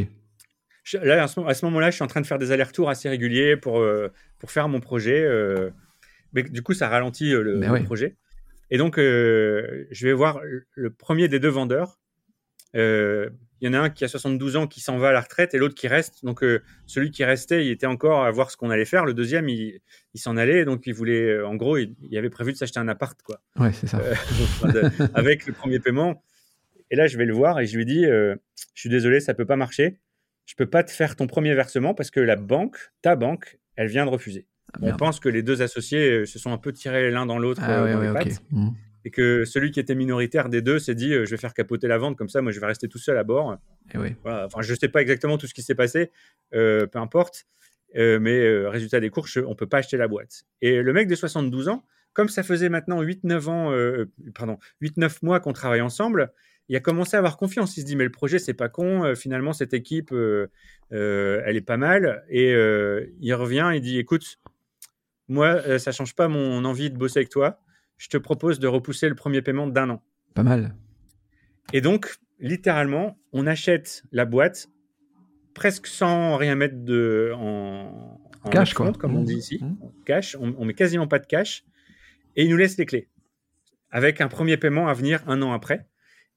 [1.02, 3.80] là, à ce, moment-là, je suis en train de faire des allers-retours assez réguliers pour,
[3.80, 5.22] euh, pour faire mon projet.
[5.22, 5.70] Euh,
[6.32, 8.16] mais du coup, ça ralentit euh, le, projet.
[8.70, 10.40] Et donc, je vais voir
[10.74, 11.98] le premier des deux vendeurs.
[12.74, 15.54] Il y en a un qui a 72 ans qui s'en va à la retraite
[15.54, 16.24] et l'autre qui reste.
[16.24, 16.42] Donc,
[16.86, 19.04] celui qui restait, il était encore à voir ce qu'on allait faire.
[19.04, 19.82] Le deuxième, il,
[20.14, 20.64] s'en allait.
[20.64, 23.20] Donc, il voulait, en gros, il, il avait prévu de s'acheter un appart.
[23.22, 23.40] Quoi.
[23.58, 24.00] Ouais, c'est ça.
[25.14, 26.22] avec le premier paiement.
[26.92, 28.36] Et là, je vais le voir et je lui dis euh,
[28.74, 29.98] Je suis désolé, ça peut pas marcher.
[30.44, 33.88] Je peux pas te faire ton premier versement parce que la banque, ta banque, elle
[33.88, 34.46] vient de refuser.
[34.74, 37.38] Ah, on pense que les deux associés euh, se sont un peu tirés l'un dans
[37.38, 38.24] l'autre ah, euh.
[38.50, 38.70] Mmh.
[39.04, 41.96] Et que celui qui était minoritaire des deux s'est dit Je vais faire capoter la
[41.96, 43.56] vente, comme ça, moi, je vais rester tout seul à bord.
[43.94, 44.14] Et oui.
[44.24, 46.12] Enfin, je sais pas exactement tout ce qui s'est passé,
[46.52, 47.46] peu importe.
[47.96, 50.44] mais résultat des courses, on peut pas acheter la boîte.
[50.60, 55.40] Et le mec de 72 ans, comme ça faisait maintenant 8-9 ans, pardon, 8-9 mois
[55.40, 56.30] qu'on travaille ensemble,
[56.68, 57.76] il a commencé à avoir confiance.
[57.76, 59.04] Il se dit, mais le projet, c'est pas con.
[59.04, 60.50] Euh, finalement, cette équipe, euh,
[60.92, 62.24] euh, elle est pas mal.
[62.28, 62.52] Et
[63.20, 64.38] il revient, il dit, écoute,
[65.28, 67.60] moi, ça change pas mon envie de bosser avec toi.
[67.96, 70.02] Je te propose de repousser le premier paiement d'un an.
[70.34, 70.74] Pas mal.
[71.72, 74.68] Et donc, littéralement, on achète la boîte
[75.54, 78.18] presque sans rien mettre de, en,
[78.50, 78.92] cash, quoi.
[78.92, 79.60] comme on dit ici.
[79.62, 79.76] Mmh.
[80.06, 81.64] Cash, on, on met quasiment pas de cash.
[82.34, 83.08] Et il nous laisse les clés.
[83.90, 85.86] Avec un premier paiement à venir un an après.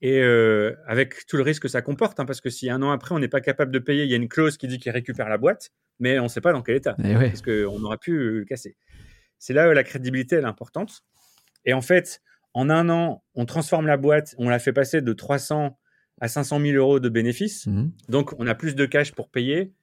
[0.06, 2.92] Et euh, avec tout le risque que ça comporte, hein, parce que si un an
[2.92, 4.92] après on n'est pas capable de payer, il y a une clause qui dit qu'il
[4.92, 7.98] récupère la boîte, mais on ne sait pas dans quel état, eh parce qu'on aurait
[7.98, 8.78] pu le casser.
[9.40, 11.02] C'est là où la crédibilité est importante.
[11.66, 12.22] Et en fait,
[12.54, 15.76] en un an, on transforme la boîte, on la fait passer de 300
[16.22, 17.66] à 500 000 euros de bénéfices.
[17.66, 17.90] Mmh.
[18.08, 19.74] Donc, on a plus de cash pour payer.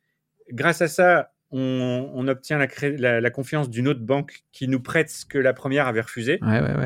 [0.52, 5.38] Grâce à ça, on, obtient la, confiance d'une autre banque qui nous prête ce que
[5.38, 6.40] la première avait refusé.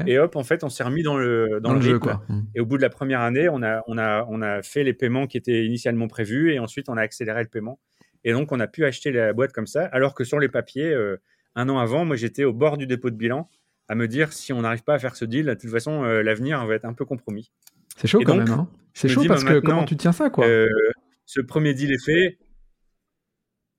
[0.07, 1.99] Et hop, en fait, on s'est remis dans le, dans, le, jeu.
[1.99, 2.23] Quoi.
[2.29, 2.41] Mmh.
[2.55, 4.93] Et au bout de la première année, on a, on, a, on a fait les
[4.93, 7.79] paiements qui étaient initialement prévus et ensuite on a accéléré le paiement.
[8.25, 10.93] Et donc, on a pu acheter la boîte comme ça, alors que sur les papiers,
[10.93, 11.21] euh,
[11.55, 13.49] un an avant, moi, j'étais au bord du dépôt de bilan
[13.89, 16.23] à me dire si on n'arrive pas à faire ce deal, de toute façon, euh,
[16.23, 17.53] l'avenir va être un peu compromis.
[17.97, 18.51] C'est chaud quand même.
[18.51, 20.47] Hein c'est chaud parce que comment tu tiens ça, quoi?
[20.47, 20.69] euh,
[21.25, 22.39] Ce premier deal est fait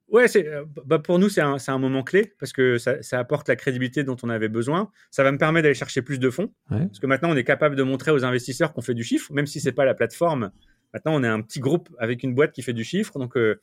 [0.09, 3.19] Ouais, c'est, euh, bah pour nous, c'est un, un, moment clé parce que ça, ça,
[3.19, 4.89] apporte la crédibilité dont on avait besoin.
[5.11, 6.53] Ça va me permettre d'aller chercher plus de fonds.
[6.69, 9.47] Parce que maintenant, on est capable de montrer aux investisseurs qu'on fait du chiffre, même
[9.47, 10.51] si c'est pas la plateforme.
[10.93, 13.19] Maintenant, on est un petit groupe avec une boîte qui fait du chiffre.
[13.19, 13.61] Donc, euh,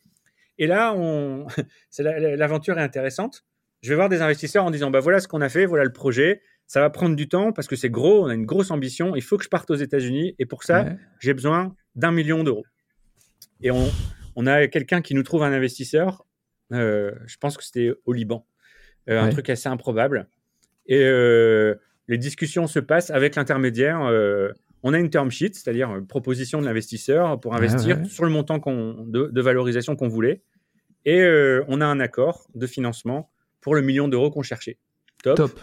[0.59, 1.47] et là, on,
[1.99, 3.45] l'aventure est intéressante.
[3.81, 5.93] Je vais voir des investisseurs en disant, bah voilà ce qu'on a fait, voilà le
[5.93, 6.43] projet.
[6.67, 9.17] Ça va prendre du temps parce que c'est gros, on a une grosse ambition.
[9.17, 10.87] Il faut que je parte aux États-Unis et pour ça,
[11.21, 12.65] j'ai besoin d'un million d'euros.
[13.61, 13.91] Et on,
[14.37, 16.25] on a quelqu'un qui nous trouve un investisseur
[16.75, 18.47] je pense que c'était au Liban.
[19.11, 20.29] Euh, un truc assez improbable.
[20.87, 21.75] Et euh,
[22.09, 24.01] les discussions se passent avec l'intermédiaire.
[24.83, 28.59] on a une term sheet, c'est-à-dire une proposition de l'investisseur pour investir sur le montant
[28.59, 30.43] de, valorisation qu'on voulait.
[31.05, 31.23] Et
[31.69, 34.79] on a un accord de financement pour le million d'euros qu'on cherchait.
[35.23, 35.59] Top.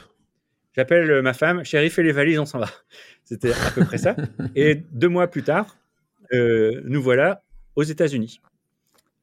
[0.74, 2.70] J'appelle ma femme, chérie, fais les valises, on s'en va.
[3.26, 4.16] C'était à peu près ça.
[4.55, 5.78] Et deux mois plus tard,
[6.32, 7.43] nous voilà
[7.76, 8.41] aux États-Unis.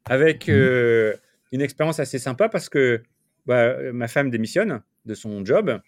[0.04, 1.18] Avec mmh
[1.52, 3.02] une expérience assez sympa parce que
[3.46, 5.80] bah, ma femme démissionne de son job.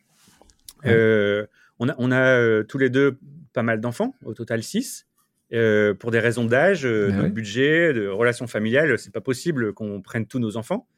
[0.87, 1.47] Euh,
[1.79, 3.19] on a, on a euh, tous les deux
[3.53, 5.07] pas mal d'enfants, au total 6.
[5.53, 10.27] Euh, pour des raisons d'âge, de budget, de relations familiales, c'est pas possible qu'on prenne
[10.27, 10.89] tous nos enfants.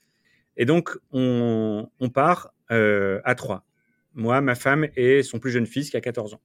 [0.56, 3.66] Et donc, on, on part à trois.
[4.14, 6.40] Moi, ma femme et son plus jeune fils qui a 14 ans.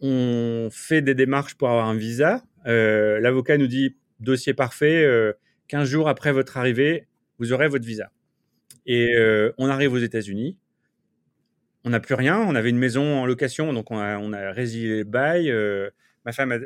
[0.00, 2.42] On fait des démarches pour avoir un visa.
[2.64, 5.34] L'avocat nous dit dossier parfait.
[5.68, 8.10] 15 jours après votre arrivée, vous aurez votre visa.
[8.86, 10.56] Et euh, on arrive aux États-Unis.
[11.84, 12.38] On n'a plus rien.
[12.40, 15.50] On avait une maison en location, donc on a, on résilié le bail.
[15.50, 15.90] Euh,
[16.24, 16.58] ma femme a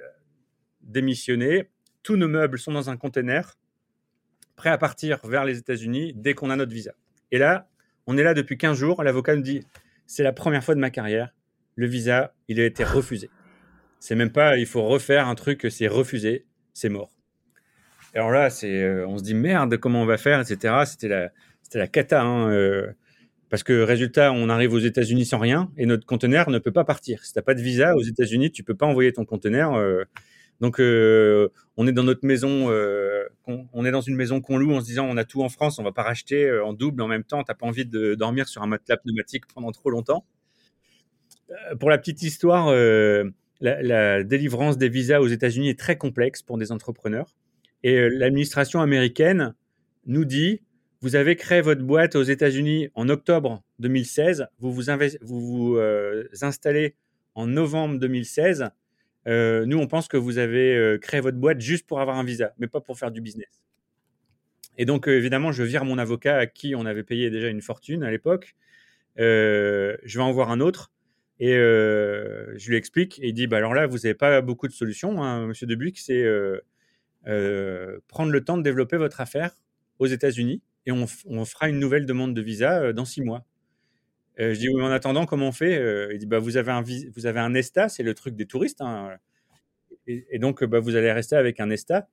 [0.82, 1.70] démissionné.
[2.02, 3.58] Tous nos meubles sont dans un container,
[4.56, 6.92] prêts à partir vers les États-Unis dès qu'on a notre visa.
[7.30, 7.68] Et là,
[8.06, 9.02] on est là depuis 15 jours.
[9.02, 9.62] L'avocat nous dit
[10.06, 11.34] c'est la première fois de ma carrière.
[11.76, 13.30] Le visa, il a été refusé.
[14.00, 17.12] C'est même pas, il faut refaire un truc, c'est refusé, c'est mort.
[18.14, 20.74] Alors là, c'est, euh, on se dit merde, comment on va faire, etc.
[20.84, 21.30] C'était la,
[21.62, 22.88] c'était cata, hein, euh,
[23.50, 26.84] parce que résultat, on arrive aux États-Unis sans rien et notre conteneur ne peut pas
[26.84, 27.24] partir.
[27.24, 29.74] Si t'as pas de visa aux États-Unis, tu peux pas envoyer ton conteneur.
[29.74, 30.04] Euh.
[30.60, 32.68] donc, on est dans notre maison,
[33.46, 35.78] on, est dans une maison qu'on loue en se disant on a tout en France,
[35.78, 37.44] on va pas racheter en double en même temps.
[37.44, 40.24] T'as pas envie de dormir sur un matelas pneumatique pendant trop longtemps.
[41.78, 42.72] pour la petite histoire,
[43.60, 47.36] la, délivrance des visas aux États-Unis est très complexe pour des entrepreneurs.
[47.82, 49.54] Et euh, l'administration américaine
[50.06, 50.62] nous dit,
[51.00, 56.94] vous avez créé votre boîte aux États-Unis en octobre 2016, vous vous, euh, installez
[57.34, 58.68] en novembre 2016.
[59.26, 62.52] Euh, nous, on pense que vous avez créé votre boîte juste pour avoir un visa,
[62.58, 63.64] mais pas pour faire du business.
[64.76, 68.02] Et donc, évidemment, je vire mon avocat à qui on avait payé déjà une fortune
[68.02, 68.54] à l'époque.
[69.16, 70.90] je vais en voir un autre
[71.38, 74.72] et je lui explique et il dit bah alors là, vous n'avez pas beaucoup de
[74.72, 76.24] solutions, hein, monsieur Debuc, c'est
[77.24, 79.52] prendre le temps de développer votre affaire
[79.98, 83.44] aux États-Unis et on, fera une nouvelle demande de visa dans six mois.
[84.38, 86.82] je dis oui, mais en attendant, comment on fait Il dit bah vous avez un
[86.82, 89.16] vous avez un ESTA, c'est le truc des touristes, hein,
[90.06, 92.08] et, donc bah, vous allez rester avec un ESTA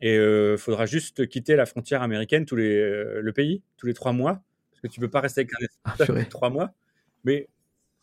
[0.00, 4.12] et il faudra juste quitter la frontière américaine tous les le pays tous les trois
[4.12, 6.74] mois parce que tu peux pas rester avec un ESTA tous les trois mois.
[7.24, 7.48] Mais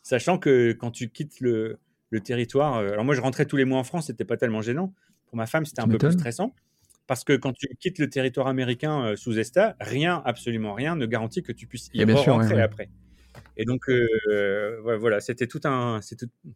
[0.06, 1.80] Sachant que quand tu quittes le,
[2.24, 4.94] territoire, euh, alors moi je rentrais tous les mois en France, c'était pas tellement gênant.
[5.28, 6.54] Pour ma femme, c'était un peu plus stressant.
[7.08, 11.06] Parce que quand tu quittes le territoire américain euh, sous ESTA, rien, absolument rien, ne
[11.06, 12.90] garantit que tu puisses y rentrer après.
[13.58, 16.00] Et donc, euh, voilà, c'était tout un,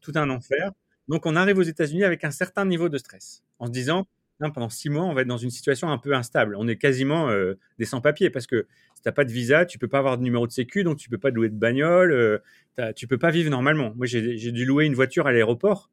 [0.02, 0.72] tout un enfer.
[1.08, 4.08] Donc, on arrive aux États-Unis avec un certain niveau de stress, en se disant,
[4.40, 6.56] pendant six mois, on va être dans une situation un peu instable.
[6.58, 7.30] On est quasiment
[7.78, 10.48] des sans-papiers parce que si t'as pas de visa, tu peux pas avoir de numéro
[10.48, 12.42] de sécu, donc tu peux pas louer de bagnole,
[12.80, 13.94] euh, tu peux pas vivre normalement.
[13.96, 15.90] Moi, j'ai dû louer une voiture à l'aéroport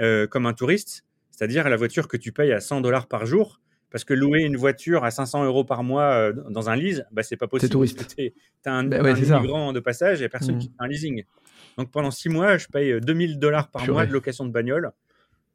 [0.00, 1.04] euh, comme un touriste,
[1.36, 3.60] c'est-à-dire la voiture que tu payes à 100 dollars par jour,
[3.90, 7.22] parce que louer une voiture à 500 euros par mois euh, dans un lease, bah,
[7.22, 7.68] c'est pas possible.
[7.68, 8.16] C'est touriste.
[8.16, 8.32] Tu
[8.64, 10.58] as un, bah immigrant de passage et personne mmh.
[10.58, 11.24] qui a un leasing.
[11.76, 14.90] Donc pendant six mois, je paye 2000 dollars par mois de location de bagnole.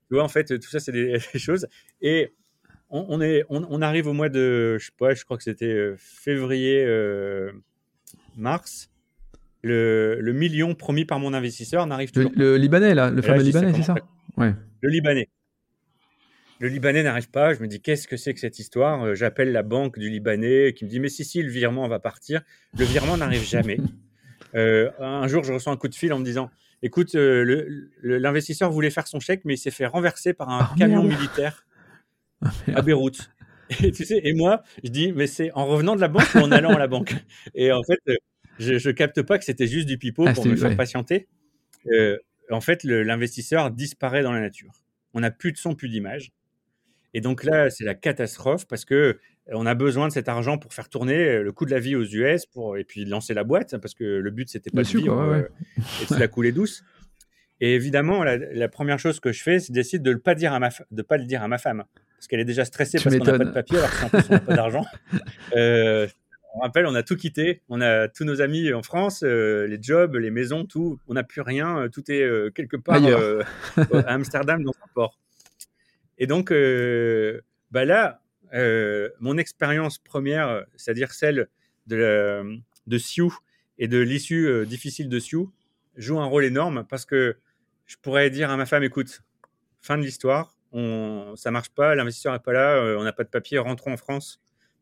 [0.07, 1.67] Tu vois, en fait, tout ça, c'est des, choses.
[2.01, 2.33] Et
[2.89, 5.95] on, est, on, arrive au mois de, je sais pas, je crois que c'était euh,
[5.97, 7.51] février, euh,
[8.35, 8.89] mars.
[9.63, 13.73] Le, million promis par mon investisseur n'arrive toujours le, le, Libanais, là, le fameux Libanais,
[13.73, 13.95] c'est ça?
[14.37, 14.53] ouais.
[14.81, 15.29] Le Libanais.
[16.61, 17.55] Le Libanais n'arrive pas.
[17.55, 20.73] Je me dis, qu'est-ce que c'est que cette histoire euh, J'appelle la banque du Libanais
[20.73, 22.41] qui me dit, mais si, si, le virement va partir.
[22.77, 23.77] Le virement n'arrive jamais.
[24.53, 26.51] un jour, je reçois un coup de fil en me disant,
[26.83, 31.03] écoute, l'investisseur voulait faire son chèque, mais il s'est fait renverser par un ah, camion
[31.03, 31.65] militaire
[32.43, 33.31] ah, à Beyrouth.
[33.81, 36.39] Et tu sais, et moi, je dis, mais c'est en revenant de la banque ou
[36.39, 37.15] en allant à la banque?
[37.55, 37.99] Et en fait,
[38.59, 41.27] je, je capte pas que c'était juste du pipeau ah, pour me faire patienter.
[41.87, 42.19] Euh,
[42.51, 44.73] en fait, l'investisseur disparaît dans la nature.
[45.15, 46.31] On n'a plus de son, plus d'image.
[47.13, 50.73] Et donc là, c'est la catastrophe parce que on a besoin de cet argent pour
[50.73, 53.75] faire tourner le coût de la vie aux US pour, et puis lancer la boîte
[53.77, 55.41] parce que le but, c'était pas de vivre euh,
[56.01, 56.83] et de la couler douce.
[57.61, 60.59] Et évidemment, la, première chose que je fais, c'est d'essayer de ne pas, dire à
[60.59, 61.83] ma de pas le dire à ma femme.
[62.17, 64.33] Parce qu'elle est déjà stressée parce qu'on n'a pas de papier, alors qu'en plus, on
[64.33, 64.85] n'a pas d'argent.
[65.55, 66.07] Euh,
[66.53, 67.61] on rappelle, on a tout quitté.
[67.69, 70.99] On a tous nos amis en France, euh, les jobs, les maisons, tout.
[71.07, 71.87] On n'a plus rien.
[71.91, 73.01] Tout est euh, quelque part
[73.77, 75.17] à Amsterdam, dans un port.
[76.21, 76.53] Et donc,
[77.71, 78.21] bah là,
[79.19, 81.49] mon expérience première, c'est-à-dire celle
[81.87, 83.35] de, de Sioux
[83.79, 85.51] et de l'issue difficile de Sioux,
[85.97, 87.37] joue un rôle énorme parce que
[87.85, 89.21] je pourrais dire à ma femme, écoute,
[89.81, 93.23] fin de l'histoire, on, ça marche pas, l'investisseur n'est pas là, euh, on n'a pas
[93.23, 94.39] de papier, rentrons en France.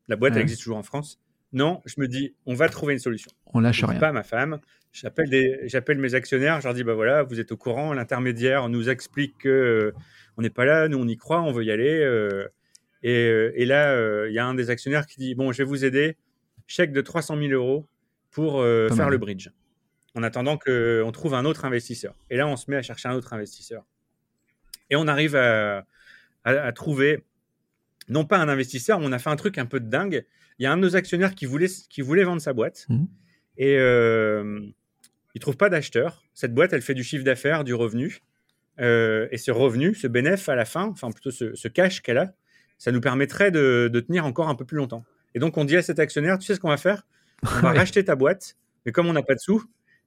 [0.08, 1.20] La boîte, elle existe toujours en France.
[1.52, 3.30] Non, je me dis, on va trouver une solution.
[3.46, 3.98] On lâche rien.
[3.98, 4.60] Pas ma femme.
[4.92, 6.60] J'appelle j'appelle mes actionnaires.
[6.60, 7.92] Je leur dis, bah voilà, vous êtes au courant.
[7.92, 9.94] L'intermédiaire nous explique que euh,
[10.40, 10.88] on n'est pas là.
[10.88, 11.42] Nous, on y croit.
[11.42, 12.00] On veut y aller.
[12.02, 12.48] Euh,
[13.02, 16.16] et, là, il y a un des actionnaires qui dit, bon, je vais vous aider.
[16.66, 17.86] Chèque de 300 000 euros
[18.30, 19.50] pour faire le bridge
[20.14, 22.14] en attendant qu'on trouve un autre investisseur.
[22.30, 23.84] Et là, on se met à chercher un autre investisseur.
[24.88, 25.84] Et on arrive à,
[26.74, 27.24] trouver,
[28.08, 30.24] non pas un investisseur, mais on a fait un truc un peu de dingue.
[30.58, 32.86] Il y a un de nos actionnaires qui voulait, qui voulait vendre sa boîte.
[32.88, 33.04] Mmh.
[33.56, 34.60] Et euh,
[35.34, 36.24] il ne trouve pas d'acheteur.
[36.34, 38.20] Cette boîte, elle fait du chiffre d'affaires, du revenu.
[38.80, 42.32] Euh, et ce revenu, ce bénéfice à la fin, enfin plutôt ce, cash qu'elle a,
[42.78, 45.04] ça nous permettrait de, tenir encore un peu plus longtemps.
[45.34, 47.06] Et donc, on dit à cet actionnaire, tu sais ce qu'on va faire?
[47.42, 48.56] On va racheter ta boîte,
[48.86, 49.62] mais comme on n'a pas de sous,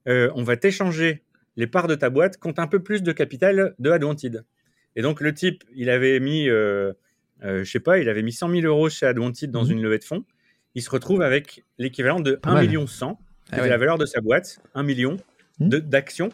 [0.08, 1.22] euh, on va t'échanger
[1.56, 4.44] les parts de ta boîte contre un peu plus de capital de Adwanted.
[4.96, 6.92] Et donc le type, il avait mis, euh,
[7.42, 9.70] je sais pas, il avait mis 100 000 euros chez Adwanted dans Mhm.
[9.72, 10.24] une levée de fonds.
[10.74, 12.66] Il se retrouve avec l'équivalent de Pas 1 mal.
[12.66, 13.18] million 100,
[13.52, 13.68] Ah ouais.
[13.68, 15.16] la valeur de sa boîte, 1 million
[15.60, 16.30] de- d'actions.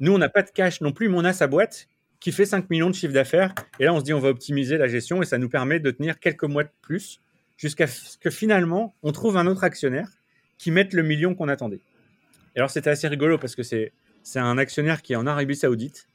[0.00, 1.88] Nous, on n'a pas de cash non plus, mais on a sa boîte
[2.20, 3.54] qui fait 5 millions de chiffre d'affaires.
[3.78, 5.90] Et là, on se dit, on va optimiser la gestion et ça nous permet de
[5.90, 7.20] tenir quelques mois de plus
[7.56, 10.08] jusqu'à ce que finalement, on trouve un autre actionnaire
[10.58, 11.80] qui mette le million qu'on attendait.
[12.54, 13.92] Et alors, c'était assez rigolo parce que c'est
[14.34, 16.08] un actionnaire qui est en Arabie Saoudite.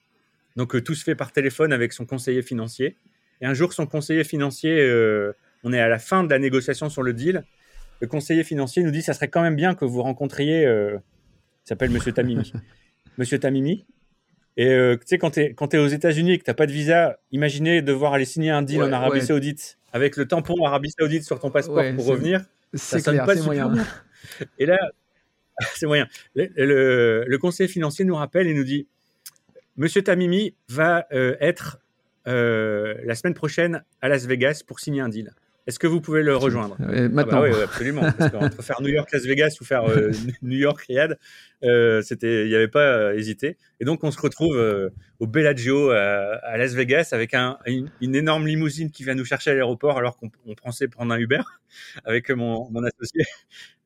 [0.56, 2.98] Donc, euh, tout se fait par téléphone avec son conseiller financier.
[3.42, 6.90] Et un jour, son conseiller financier, euh, on est à la fin de la négociation
[6.90, 7.44] sur le deal.
[8.02, 10.98] Le conseiller financier nous dit ça serait quand même bien que vous rencontriez, euh,
[11.66, 12.52] il s'appelle Monsieur Tamimi.
[13.18, 13.86] Monsieur Tamimi.
[14.56, 17.18] Et euh, tu sais, quand tu es, aux États-Unis et que tu pas de visa,
[17.32, 19.26] imaginez devoir aller signer un deal Ouais, en Arabie ouais.
[19.26, 22.46] Saoudite avec le tampon Arabie Saoudite sur ton passeport Ouais, pour revenir.
[22.74, 23.74] C'est clair, pas c'est moyen.
[24.60, 24.78] Et là,
[25.76, 26.08] c'est moyen.
[26.36, 28.88] Le, le- le conseiller financier nous rappelle et nous dit
[29.78, 31.80] Monsieur Tamimi va euh, être
[32.28, 35.32] euh, la semaine prochaine à Las Vegas pour signer un deal.
[35.66, 36.76] Est-ce que vous pouvez le rejoindre?
[36.82, 37.42] Euh, Ah bah Maintenant.
[37.44, 38.02] oui, absolument.
[38.18, 40.12] Parce qu'entre faire New York, Las Vegas ou faire euh,
[40.42, 41.18] New York, Riyad,
[41.64, 43.58] euh, c'était, il n'y avait pas euh, hésité.
[43.80, 44.90] Et donc, on se retrouve euh,
[45.20, 49.52] au Bellagio à, Las Vegas avec un, une, une énorme limousine qui vient nous chercher
[49.52, 51.42] à l'aéroport alors qu'on on pensait prendre un Uber
[52.06, 53.24] avec mon, mon associé.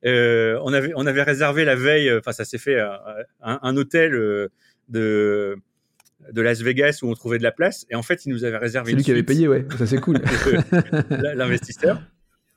[0.04, 2.98] Euh, on, avait, on avait réservé la veille, enfin, ça s'est fait un,
[3.40, 4.12] un hôtel
[4.88, 5.56] de,
[6.32, 7.86] de Las Vegas où on trouvait de la place.
[7.90, 9.66] Et en fait, il nous avait réservé C'est lui qui avait payé, ouais.
[9.78, 10.20] Ça, c'est cool.
[11.10, 12.02] l'investisseur.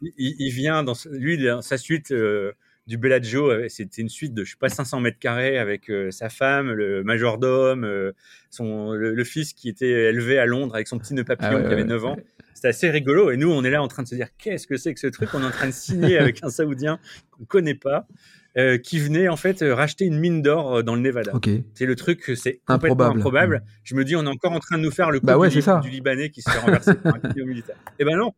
[0.02, 2.54] Il, il vient dans lui dans sa suite euh,
[2.88, 3.50] du Bellagio.
[3.52, 6.72] euh, C'était une suite de je sais pas 500 mètres carrés avec euh, sa femme,
[6.72, 8.12] le majordome, euh,
[8.50, 11.56] son le, le fils qui était élevé à Londres avec son petit nœud papillon Ah
[11.58, 12.16] ouais, qui avait ouais, 9 ans.
[12.16, 12.26] ouais.
[12.54, 13.32] C'était assez rigolo.
[13.32, 15.08] Et nous, on est là en train de se dire qu'est-ce que c'est que ce
[15.08, 15.30] truc?
[15.34, 17.00] On est en train de signer avec un Saoudien
[17.32, 18.08] qu'on connaît pas.
[18.58, 21.32] Euh, qui venait en fait euh, racheter une mine d'or euh, dans le Nevada.
[21.74, 23.20] C'est le truc, c'est complètement Improbable.
[23.20, 23.64] improbable.
[23.84, 25.50] Je me dis, on est encore en train de nous faire le coup Bah ouais,
[25.50, 27.78] du, Libanais qui se fait renverser par un client militaire.
[28.00, 28.34] Et ben non,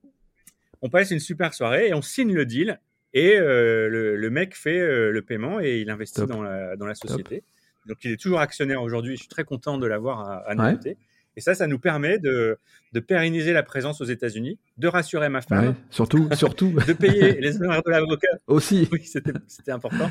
[0.84, 2.80] on passe une super soirée et on signe le deal.
[3.14, 6.30] Et euh, le, le mec fait euh, le paiement et il investit Top.
[6.30, 7.44] dans la, dans la société.
[7.88, 9.16] Donc il est toujours actionnaire aujourd'hui.
[9.16, 10.98] Je suis très content de l'avoir à, à Ouais.
[11.36, 12.58] Et ça, ça nous permet de,
[12.94, 15.74] de pérenniser la présence aux États-Unis, de rassurer ma femme, Ouais.
[15.90, 16.72] Surtout, surtout.
[16.88, 18.88] de payer les honoraires de l'avocat Aussi.
[18.92, 20.10] oui, c'était important.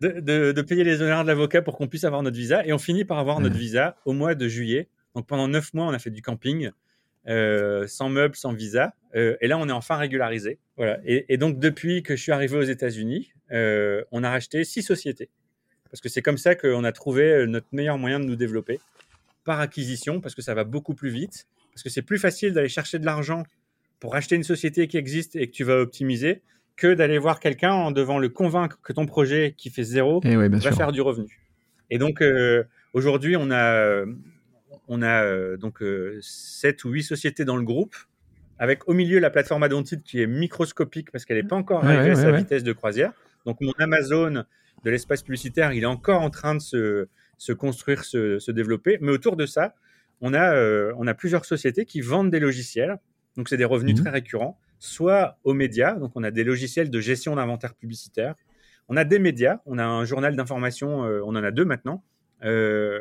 [0.00, 2.66] De, de- de payer les honoraires de l'avocat pour qu'on puisse avoir notre visa.
[2.66, 4.88] Et on finit par avoir notre visa au mois de juillet.
[5.14, 6.70] Donc pendant neuf mois, on a fait du camping,
[7.28, 8.92] euh, sans meubles, sans visa.
[9.14, 10.58] Euh, et là, on est enfin régularisé.
[10.76, 10.98] Voilà.
[11.06, 14.82] Et, et donc depuis que je suis arrivé aux États-Unis, euh, on a racheté six
[14.82, 15.30] sociétés.
[15.90, 18.80] Parce que c'est comme ça qu'on a trouvé notre meilleur moyen de nous développer.
[19.46, 21.46] Par acquisition, parce que ça va beaucoup plus vite.
[21.72, 23.44] Parce que c'est plus facile d'aller chercher de l'argent
[24.00, 26.42] pour acheter une société qui existe et que tu vas optimiser
[26.76, 30.36] que d'aller voir quelqu'un en devant le convaincre que ton projet qui fait zéro Et
[30.36, 30.76] ouais, bien va sûr.
[30.76, 31.40] faire du revenu.
[31.90, 34.04] Et donc euh, aujourd'hui, on a,
[34.88, 37.96] on a euh, donc euh, sept ou huit sociétés dans le groupe,
[38.58, 42.04] avec au milieu la plateforme Adonted qui est microscopique parce qu'elle n'est pas encore arrivée
[42.04, 43.12] ouais, à sa vitesse de croisière.
[43.46, 44.44] Donc mon Amazon
[44.84, 47.08] de l'espace publicitaire, il est encore en train de se,
[47.38, 48.98] se construire, se, se développer.
[49.00, 49.74] Mais autour de ça,
[50.20, 52.96] on a, euh, on a plusieurs sociétés qui vendent des logiciels.
[53.36, 54.02] Donc c'est des revenus Mhm.
[54.02, 55.94] très récurrents, soit aux médias.
[55.94, 58.34] Donc on a des logiciels de gestion d'inventaire publicitaire.
[58.88, 62.02] On a des médias, on a un journal d'information, euh, on en a deux maintenant.
[62.44, 63.00] Euh,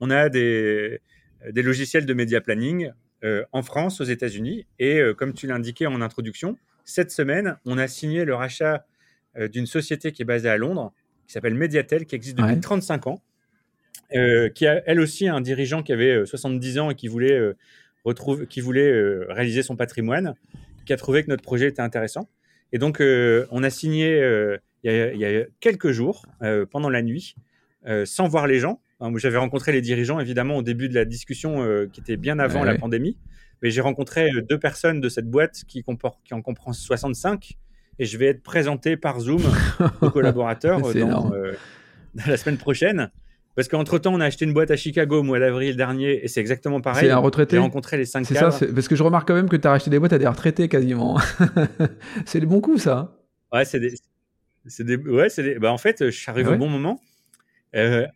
[0.00, 1.00] on a des,
[1.50, 2.90] des logiciels de média planning
[3.52, 4.66] en France, aux États-Unis.
[4.78, 8.84] Et comme tu l'indiquais en introduction, cette semaine, on a signé le rachat
[9.50, 10.92] d'une société qui est basée à Londres,
[11.26, 12.60] qui s'appelle Mediatel, qui existe depuis Ouais.
[12.60, 13.22] 35 ans,
[14.14, 17.32] euh, qui a elle aussi un dirigeant qui avait euh, 70 ans et qui voulait,
[17.32, 17.56] euh,
[18.04, 20.34] retrouver, qui voulait euh, réaliser son patrimoine,
[20.86, 22.28] qui a trouvé que notre projet était intéressant.
[22.72, 26.26] Et donc, euh, on a signé euh, il, y a, il y a quelques jours,
[26.42, 27.34] euh, pendant la nuit,
[27.86, 28.80] euh, sans voir les gens.
[29.00, 32.38] Moi, J'avais rencontré les dirigeants, évidemment, au début de la discussion, euh, qui était bien
[32.38, 32.78] avant Ouais, la ouais.
[32.78, 33.18] pandémie.
[33.62, 37.52] Mais j'ai rencontré euh, deux personnes de cette boîte qui, comporte, qui en comprend 65.
[37.98, 39.42] Et je vais être présenté par Zoom
[40.00, 41.54] aux collaborateurs euh, euh,
[42.14, 43.10] dans la semaine prochaine.
[43.56, 46.40] Parce qu'entre-temps, on a acheté une boîte à Chicago au mois d'avril dernier et c'est
[46.40, 47.04] exactement pareil.
[47.06, 49.48] C'est un retraité J'ai rencontré les cinq C'est ça, parce que je remarque quand même
[49.48, 51.18] que tu as racheté des boîtes à des retraités quasiment.
[52.26, 53.16] c'est le bon coup, ça.
[53.52, 53.94] Ouais, c'est des,
[54.80, 57.00] des, ouais, c'est des, bah, en fait, je suis arrivé ouais au bon moment.
[57.76, 58.06] Euh,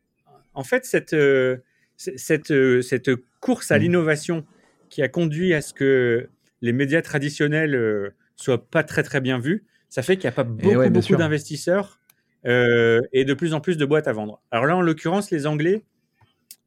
[0.54, 1.58] en fait, cette, euh,
[1.96, 3.10] cette, euh, cette
[3.40, 3.82] course à Mm.
[3.82, 4.44] l'innovation
[4.88, 6.28] qui a conduit à ce que
[6.62, 10.44] les médias traditionnels soient pas très très bien vus, ça fait qu'il n'y a pas
[10.44, 11.18] beaucoup, Eh ouais, beaucoup sûr.
[11.18, 11.97] d'investisseurs
[12.46, 14.40] euh, et de plus en plus de boîtes à vendre.
[14.50, 15.84] Alors là, en l'occurrence, les Anglais,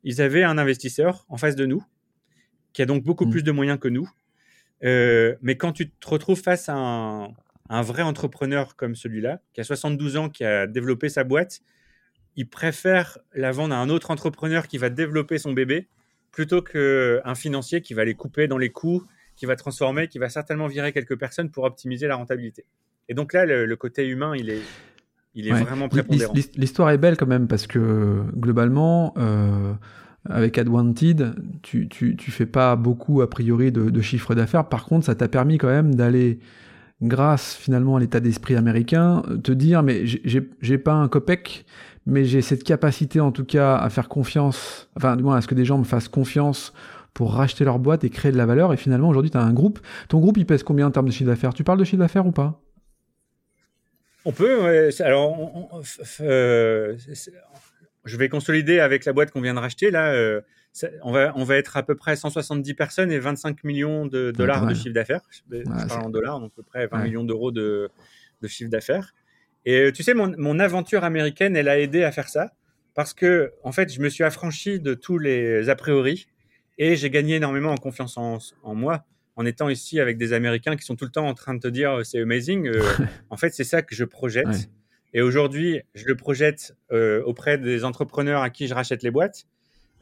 [0.03, 1.84] ils avaient un investisseur en face de nous
[2.74, 3.30] qui a donc beaucoup Mm.
[3.32, 4.09] plus de moyens que nous.
[4.84, 7.34] Euh, mais quand tu te retrouves face à un,
[7.69, 11.61] un vrai entrepreneur comme celui-là, qui a 72 ans, qui a développé sa boîte,
[12.36, 15.88] il préfère la vendre à un autre entrepreneur qui va développer son bébé
[16.32, 19.03] plutôt qu'un financier qui va les couper dans les coûts,
[19.36, 22.65] qui va transformer, qui va certainement virer quelques personnes pour optimiser la rentabilité.
[23.09, 24.61] Et donc là, le, côté humain, il est,
[25.34, 26.34] il est vraiment prépondérant.
[26.55, 29.73] L'histoire est belle quand même parce que globalement, euh,
[30.29, 34.67] avec AdWanted, tu, tu, tu fais pas beaucoup a priori de, de chiffre d'affaires.
[34.69, 36.39] Par contre, ça t'a permis quand même d'aller
[37.01, 41.65] grâce finalement à l'état d'esprit américain, te dire mais j'ai pas un copec,
[42.05, 45.47] mais j'ai cette capacité en tout cas à faire confiance, enfin du moins à ce
[45.47, 46.73] que des gens me fassent confiance
[47.15, 48.71] pour racheter leur boîte et créer de la valeur.
[48.71, 49.79] Et finalement aujourd'hui tu as un groupe.
[50.09, 51.55] Ton groupe il pèse combien en termes de chiffre d'affaires?
[51.55, 52.61] Tu parles de chiffre d'affaires ou pas?
[54.26, 54.91] On peut.
[54.99, 55.82] Alors
[56.22, 56.95] euh,
[58.05, 60.13] je vais consolider avec la boîte qu'on vient de racheter là.
[60.13, 60.41] Euh,
[61.03, 64.65] on va, on va être à peu près 170 personnes et 25 millions de dollars
[64.65, 65.22] de chiffre d'affaires.
[65.49, 67.89] Je parle en dollars, donc à peu près 20 millions d'euros de,
[68.47, 69.13] chiffre d'affaires.
[69.65, 72.53] Et euh, tu sais, mon, aventure américaine, elle a aidé à faire ça
[72.95, 76.28] parce que, en fait, je me suis affranchi de tous les a priori
[76.78, 78.39] et j'ai gagné énormément en confiance en,
[78.74, 79.03] moi
[79.42, 81.68] en étant ici avec des Américains qui sont tout le temps en train de te
[81.68, 82.68] dire euh, c'est amazing.
[82.68, 82.82] Euh,
[83.30, 84.70] en fait, c'est ça que je projette.
[85.14, 86.74] Et aujourd'hui, je le projette
[87.26, 89.46] auprès des entrepreneurs à qui je rachète les boîtes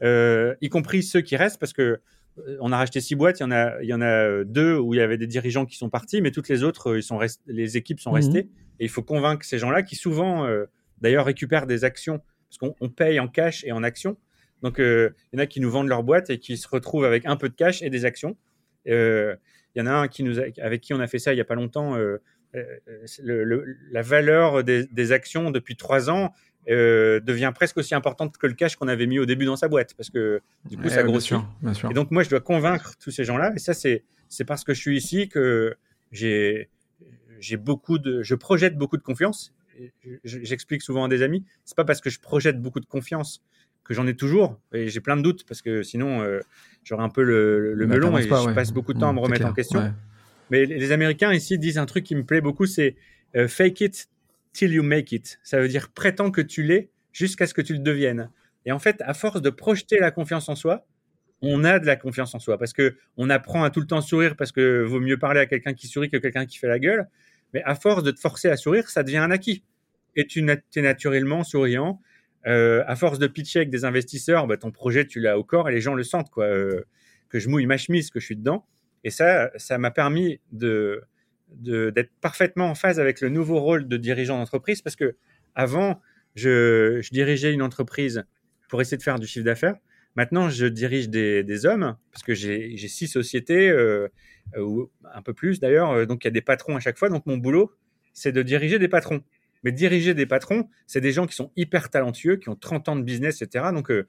[0.02, 2.00] euh, y compris ceux qui restent, parce que
[2.38, 4.76] euh, on a racheté six boîtes, il y en a, il y en a deux
[4.78, 7.02] où il y avait des dirigeants qui sont partis, mais toutes les autres, euh, ils
[7.02, 8.16] sont les équipes sont mhm.
[8.16, 8.48] restées.
[8.78, 10.48] Et il faut convaincre ces gens-là qui souvent,
[11.02, 14.16] d'ailleurs, récupèrent des actions, parce qu'on paye en cash et en actions.
[14.62, 17.26] Donc, il y en a qui nous vendent leur boîte et qui se retrouvent avec
[17.26, 18.38] un peu de cash et des actions.
[18.86, 19.36] Il
[19.76, 21.44] y en a un qui nous avec qui on a fait ça il y a
[21.44, 21.96] pas longtemps.
[23.22, 26.32] la valeur des, des, actions depuis trois ans,
[26.68, 29.66] euh, devient presque aussi importante que le cash qu'on avait mis au début dans sa
[29.66, 31.38] boîte parce que du coup ça grossit.
[31.90, 34.74] Et donc moi je dois convaincre tous ces gens-là et ça c'est c'est parce que
[34.74, 35.74] je suis ici que
[36.12, 36.68] j'ai
[37.38, 39.54] j'ai beaucoup de je projette beaucoup de confiance.
[40.22, 43.42] J'explique souvent à des amis, c'est pas parce que je projette beaucoup de confiance
[43.90, 46.38] que j'en ai toujours et j'ai plein de doutes parce que sinon euh,
[46.84, 49.18] j'aurais un peu le, le bah, melon et je passe beaucoup de temps à me
[49.18, 49.92] remettre en question.
[50.50, 52.94] Mais les Américains ici disent un truc qui me plaît beaucoup, c'est
[53.34, 54.08] euh, fake it
[54.52, 55.40] till you make it.
[55.42, 58.30] Ça veut dire prétends que tu l'es jusqu'à ce que tu le deviennes.
[58.64, 60.86] Et en fait, à force de projeter la confiance en soi,
[61.42, 64.02] on a de la confiance en soi parce que on apprend à tout le temps
[64.02, 66.78] sourire parce que vaut mieux parler à quelqu'un qui sourit que quelqu'un qui fait la
[66.78, 67.08] gueule.
[67.54, 69.64] Mais à force de te forcer à sourire, ça devient un acquis.
[70.14, 72.00] Et tu es naturellement souriant.
[72.46, 75.68] Euh, à force de pitcher avec des investisseurs, bah, ton projet, tu l'as au corps
[75.68, 76.46] et les gens le sentent, quoi.
[76.46, 76.84] Euh,
[77.28, 78.66] que je mouille ma chemise, que je suis dedans.
[79.04, 81.02] Et ça, ça m'a permis de,
[81.48, 85.16] d'être parfaitement en phase avec le nouveau rôle de dirigeant d'entreprise parce que
[85.54, 86.00] avant,
[86.34, 88.24] je, dirigeais une entreprise
[88.68, 89.76] pour essayer de faire du chiffre d'affaires.
[90.16, 94.08] Maintenant, je dirige des, hommes parce que j'ai six sociétés, euh,
[94.58, 96.06] ou un peu plus d'ailleurs.
[96.06, 97.10] Donc, il y a des patrons à chaque fois.
[97.10, 97.72] Donc, mon boulot,
[98.12, 99.22] c'est de diriger des patrons.
[99.62, 102.96] Mais diriger des patrons, c'est des gens qui sont hyper talentueux, qui ont 30 ans
[102.96, 103.66] de business, etc.
[103.74, 104.06] Donc, euh,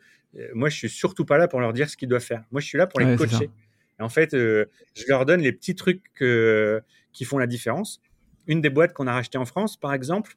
[0.53, 2.43] moi, je suis surtout pas là pour leur dire ce qu'ils doivent faire.
[2.51, 3.49] Moi, je suis là pour les coacher.
[3.99, 4.67] Et en fait, je
[5.07, 6.81] leur donne les petits trucs que,
[7.11, 8.01] qui font la différence.
[8.47, 10.35] Une des boîtes qu'on a rachetées en France, par exemple,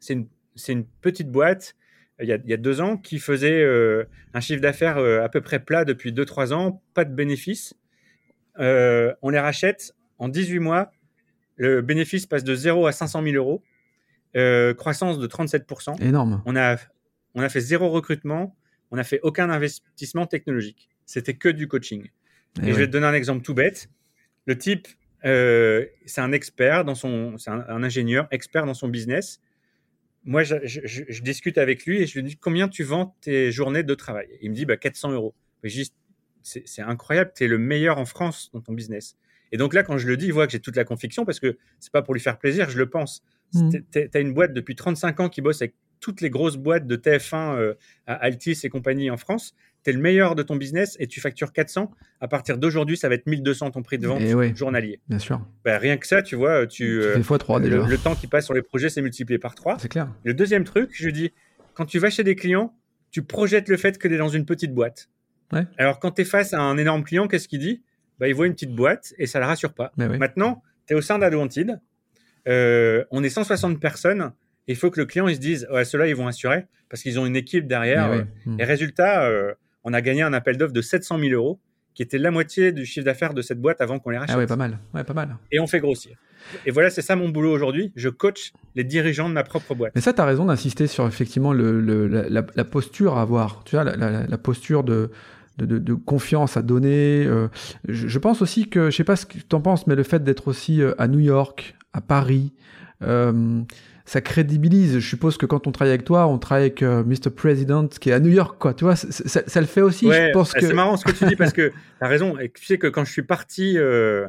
[0.00, 0.28] c'est une,
[0.68, 1.74] une, petite boîte
[2.20, 4.98] euh, il y, a, il y, a, deux ans qui faisait euh, un chiffre d'affaires
[4.98, 7.74] euh, à peu près plat depuis 2-3 ans, pas de bénéfices.
[8.58, 10.92] on les rachète en 18 mois.
[11.56, 13.62] Le bénéfice passe de 0 à 500 000 euros.
[14.74, 16.02] Croissance de 37%.
[16.02, 16.42] Énorme.
[16.46, 16.76] On a,
[17.34, 18.56] on a fait zéro recrutement.
[18.90, 20.88] On n'a fait aucun investissement technologique.
[21.06, 22.04] C'était que du coaching.
[22.04, 23.88] Et, eh je vais te donner un exemple tout bête.
[24.46, 24.88] Le type
[25.24, 29.40] euh, c'est un expert dans son, c'est un, ingénieur expert dans son business.
[30.24, 33.82] Moi, je, je, discute avec lui et je lui dis combien tu vends tes journées
[33.82, 34.28] de travail?
[34.40, 35.34] Il me dit bah 400 euros.
[36.42, 39.16] C'est incroyable, tu es le meilleur en France dans ton business.
[39.52, 41.40] Et donc là, quand je le dis, il voit que j'ai toute la conviction parce
[41.40, 43.22] que c'est pas pour lui faire plaisir, je le pense.
[43.52, 43.70] Mmh.
[43.92, 46.96] Tu as une boîte depuis 35 ans qui bosse avec toutes les grosses boîtes de
[46.96, 47.74] TF1 euh,
[48.06, 49.54] à Altis et compagnie en France
[49.86, 53.08] tu es le meilleur de ton business et tu factures 400, à partir d'aujourd'hui, ça
[53.08, 54.22] va être 1200 ton prix de vente
[54.56, 55.00] journalier.
[55.08, 55.40] Bien sûr.
[55.64, 58.26] Ben, rien que ça, tu vois, tu, tu fais 3 euh, le, le, temps qui
[58.26, 59.78] passe sur les projets, c'est multiplié par 3.
[59.78, 60.08] C'est clair.
[60.24, 61.32] Le deuxième truc, je dis,
[61.74, 62.74] quand tu vas chez des clients,
[63.12, 65.08] tu projettes le fait que tu es dans une petite boîte.
[65.52, 65.66] Ouais.
[65.78, 67.82] Alors, quand tu es face à un énorme client, qu'est-ce qu'il dit?
[68.18, 69.92] Bah, Il voit une petite boîte et ça le rassure pas.
[69.96, 71.80] Maintenant, tu es au sein d'Adwanted.
[72.48, 74.32] Euh, on est 160 personnes.
[74.68, 77.18] Il faut que le client il se dise ouais, ceux-là, ils vont assurer parce qu'ils
[77.18, 78.10] ont une équipe derrière.
[78.10, 78.60] Euh, hmm.
[78.60, 79.52] Et résultat, euh,
[79.84, 81.60] on a gagné un appel d'offres de 700 000 euros,
[81.94, 84.34] qui était la moitié du chiffre d'affaires de cette boîte avant qu'on les rachète.
[84.34, 84.78] Ah ouais, pas mal.
[84.94, 85.36] Ouais, pas mal.
[85.50, 86.16] Et on fait grossir.
[86.64, 87.92] Et voilà, c'est ça mon boulot aujourd'hui.
[87.96, 89.92] Je coach les dirigeants de ma propre boîte.
[89.94, 93.64] Mais ça, tu as raison d'insister sur effectivement le, la, posture à avoir.
[93.64, 95.10] Tu vois, la, posture de,
[95.58, 97.24] de, confiance à donner.
[97.26, 97.48] Euh,
[97.88, 100.22] je, pense aussi que, je sais pas ce que tu en penses, mais le fait
[100.22, 102.52] d'être aussi à New York, à Paris.
[103.02, 103.62] Euh,
[104.06, 105.00] ça crédibilise.
[105.00, 107.30] Je suppose que quand on travaille avec toi, on travaille avec euh, Mr.
[107.34, 108.72] President qui est à New York, quoi.
[108.72, 110.06] Tu vois, ça, le fait aussi.
[110.10, 110.66] je pense bah, que...
[110.66, 111.68] C'est marrant ce que tu dis parce que
[111.98, 112.38] tu as raison.
[112.38, 114.28] Et tu sais que quand je suis parti euh,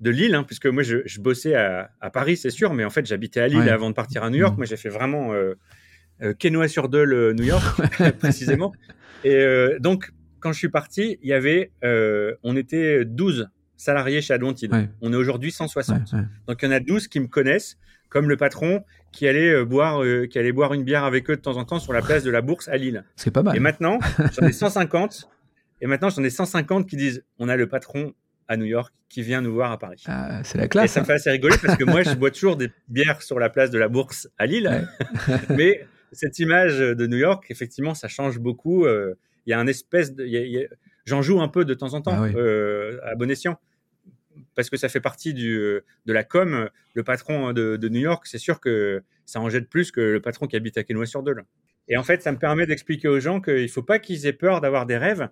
[0.00, 3.40] de Lille, hein, puisque moi je, bossais à, Paris, c'est sûr, mais en fait j'habitais
[3.40, 4.54] à Lille avant de partir à New York.
[4.54, 4.56] Mm.
[4.58, 5.54] Moi j'ai fait vraiment euh,
[6.22, 7.80] euh sur Deule, New York,
[8.18, 8.72] précisément.
[9.24, 9.42] Et
[9.80, 10.10] donc
[10.40, 11.72] quand je suis parti, il y avait,
[12.42, 14.70] on était 12 salariés chez Adwanted.
[15.00, 16.14] On est aujourd'hui 160.
[16.46, 17.78] Donc il y en a 12 qui me connaissent
[18.14, 21.36] comme le patron qui allait euh, boire, euh, qui allait boire une bière avec eux
[21.36, 23.04] de temps en temps sur la place de la Bourse à Lille.
[23.16, 23.56] C'est pas mal.
[23.56, 23.98] Et maintenant,
[24.38, 25.28] j'en ai 150.
[25.80, 28.14] Et maintenant, j'en ai 150 qui disent on a le patron
[28.46, 30.02] à New York qui vient nous voir à Paris.
[30.06, 30.84] Ah, c'est la classe.
[30.84, 33.40] Et ça me fait assez rigoler parce que moi, je bois toujours des bières sur
[33.40, 34.88] la place de la Bourse à Lille.
[35.50, 38.84] Mais cette image de New York, effectivement, ça change beaucoup.
[38.84, 39.14] Euh,
[39.46, 40.24] il y a un espèce de.
[41.04, 43.58] J'en joue un peu de temps en temps ah à bon escient
[44.54, 45.56] parce que ça fait partie du,
[46.06, 46.68] de la com.
[46.94, 50.46] Le patron de, New York, c'est sûr que ça en jette plus que le patron
[50.46, 51.44] qui habite à Quesnoy-sur-Deule.
[51.88, 54.32] Et en fait, ça me permet d'expliquer aux gens qu'il ne faut pas qu'ils aient
[54.32, 55.28] peur d'avoir des rêves.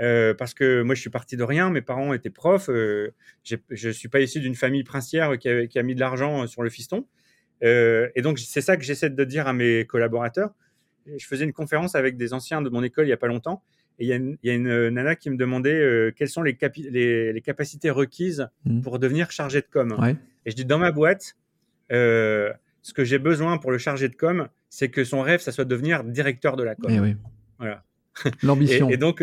[0.00, 1.70] Euh, parce que moi, je suis parti de rien.
[1.70, 2.68] Mes parents étaient profs.
[2.68, 3.14] Euh,
[3.44, 6.70] je ne suis pas issu d'une famille princière qui a, mis de l'argent sur le
[6.70, 7.06] fiston.
[7.62, 10.54] Euh, et donc, c'est ça que j'essaie de dire à mes collaborateurs.
[11.16, 13.62] Je faisais une conférence avec des anciens de mon école il n'y a pas longtemps.
[13.98, 16.58] Et il y, a une euh, nana qui me demandait euh, quelles sont les,
[16.90, 18.80] les, capacités requises mmh.
[18.80, 19.96] pour devenir chargé de com.
[20.44, 21.36] Et je dis, dans ma boîte,
[21.92, 25.52] euh, ce que j'ai besoin pour le chargé de com, c'est que son rêve, ça
[25.52, 26.90] soit de devenir directeur de la com.
[26.90, 27.16] Eh oui.
[27.58, 27.84] Voilà.
[28.42, 28.88] L'ambition.
[28.90, 29.22] et, donc,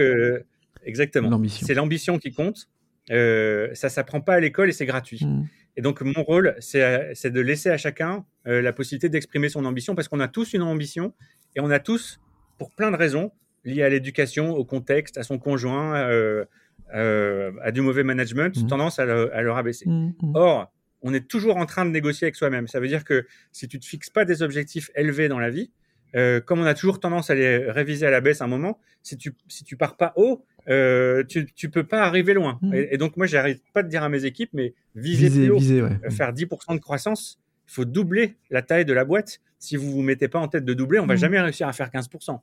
[0.86, 1.42] exactement.
[1.50, 2.70] C'est l'ambition qui compte.
[3.10, 5.26] ça s'apprend pas à l'école et c'est gratuit.
[5.26, 5.48] Mmh.
[5.76, 10.08] Et donc, mon rôle, c'est de laisser à chacun la possibilité d'exprimer son ambition parce
[10.08, 11.14] qu'on a tous une ambition
[11.58, 12.22] et on a tous,
[12.58, 13.34] pour plein de raisons,
[13.64, 16.46] lié à l'éducation, au contexte, à son conjoint, euh,
[16.94, 18.68] euh, à du mauvais management, mmh.
[18.68, 19.88] tendance à le, à rabaisser.
[19.88, 20.32] Mmh, mmh.
[20.36, 22.68] Or, on est toujours en train de négocier avec soi-même.
[22.68, 25.72] Ça veut dire que si tu te fixes pas des objectifs élevés dans la vie,
[26.16, 28.80] euh, comme on a toujours tendance à les réviser à la baisse à un moment,
[29.02, 32.60] si tu si tu pars pas haut, euh, tu tu peux pas arriver loin.
[32.74, 36.10] Et, donc moi j'arrive pas de dire à mes équipes, mais viser, plus haut, euh,
[36.10, 37.40] faire 10% de croissance,
[37.70, 39.40] il faut doubler la taille de la boîte.
[39.58, 41.90] Si vous vous mettez pas en tête de doubler, on va jamais réussir à faire
[41.90, 42.40] 15%.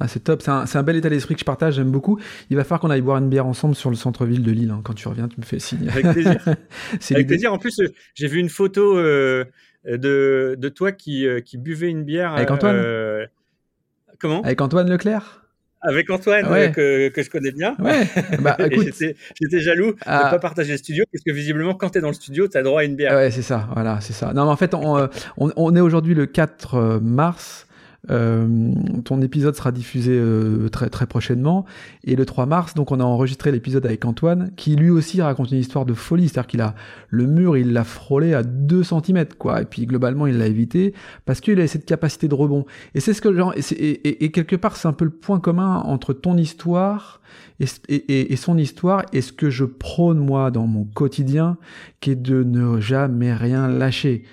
[0.00, 2.18] Ah, c'est top, c'est un, bel état d'esprit que je partage, j'aime beaucoup.
[2.50, 4.70] Il va falloir qu'on aille boire une bière ensemble sur le centre-ville de Lille.
[4.70, 4.80] Hein.
[4.84, 5.88] Quand tu reviens, tu me fais signe.
[5.88, 6.36] Avec plaisir.
[7.10, 7.52] Avec plaisir.
[7.52, 9.44] En plus, euh, j'ai vu une photo euh,
[9.86, 12.34] de, de, toi qui, euh, qui buvait une bière.
[12.34, 13.28] Avec Antoine
[14.18, 14.42] Comment?
[14.42, 15.42] Avec Antoine Leclerc?
[15.82, 17.76] Avec Antoine, que, que, je connais bien.
[17.78, 18.06] Ouais.
[18.40, 20.30] Bah, J'étais jaloux de ne ah.
[20.30, 22.62] pas partager le studio, parce que visiblement, quand tu es dans le studio, tu as
[22.62, 23.14] droit à une bière.
[23.14, 23.68] Ouais, c'est ça.
[23.74, 24.32] Voilà, c'est ça.
[24.32, 27.65] Non, mais en fait, on, on, on est aujourd'hui le 4 mars.
[28.10, 28.72] Euh,
[29.04, 31.64] ton épisode sera diffusé euh, très très prochainement.
[32.04, 35.50] Et le 3 mars, donc on a enregistré l'épisode avec Antoine, qui lui aussi raconte
[35.50, 36.74] une histoire de folie, c'est-à-dire qu'il a
[37.08, 39.62] le mur, il l'a frôlé à 2 cm, quoi.
[39.62, 40.94] Et puis globalement, il l'a évité
[41.24, 42.64] parce qu'il a cette capacité de rebond.
[42.94, 45.82] Et c'est ce que genre, et, et, quelque part, c'est un peu le point commun
[45.84, 47.20] entre ton histoire
[47.60, 51.56] et, et, son histoire et ce que je prône moi dans mon quotidien,
[52.00, 54.24] qui est de ne jamais rien lâcher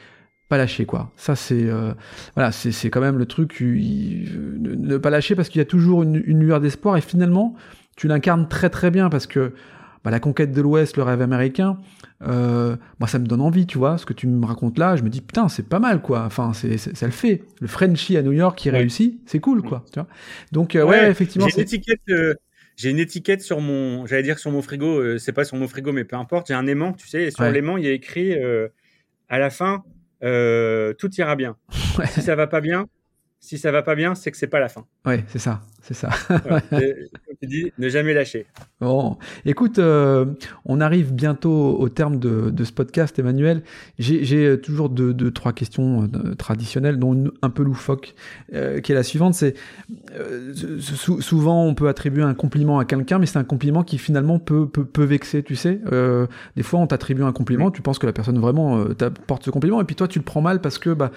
[0.50, 1.12] pas lâcher quoi.
[1.16, 1.94] Ça c'est euh,
[2.36, 6.18] voilà, c'est quand même le truc ne, pas lâcher parce qu'il y a toujours une,
[6.18, 7.56] lueur d'espoir et finalement
[7.96, 9.54] tu l'incarnes très très bien parce que
[10.04, 11.78] bah, la conquête de l'Ouest, le rêve américain,
[12.24, 15.04] euh, moi ça me donne envie, tu vois, ce que tu me racontes là, je
[15.04, 16.24] me dis putain c'est pas mal quoi.
[16.26, 17.44] Enfin c'est ça le fait.
[17.62, 19.86] Le Frenchie à New York qui réussit, c'est cool quoi.
[19.94, 20.08] Tu vois
[20.52, 21.48] Donc euh, ouais, effectivement.
[21.48, 22.02] J'ai une étiquette.
[22.76, 25.94] j'ai une étiquette sur mon, j'allais dire sur mon frigo, c'est pas sur mon frigo,
[25.94, 26.48] mais peu importe.
[26.48, 28.36] J'ai un aimant, tu sais, et sur l'aimant il y a écrit
[29.30, 29.93] à la fin, euh,
[30.98, 31.58] tout ira bien.
[32.08, 32.88] Si ça va pas bien,
[33.44, 34.86] si ça va pas bien, c'est que c'est pas la fin.
[35.06, 36.10] Ouais, c'est ça, c'est ça.
[36.30, 36.62] comme
[37.42, 38.46] tu dis, ne jamais lâcher.
[38.80, 40.28] Bon, écoute, euh,
[40.64, 43.64] on arrive bientôt au terme de, ce podcast, Emmanuel.
[44.00, 48.16] J'ai euh, toujours deux, trois questions traditionnelles, dont une un peu loufoque,
[48.50, 49.34] qui est la suivante.
[49.34, 49.56] C'est
[50.80, 54.70] souvent on peut attribuer un compliment à quelqu'un, mais c'est un compliment qui finalement peut
[54.70, 55.82] peut, vexer, tu sais.
[56.56, 59.82] des fois, on t'attribue un compliment, tu penses que la personne vraiment t'apporte ce compliment,
[59.82, 61.12] et puis toi, tu le prends mal parce que bah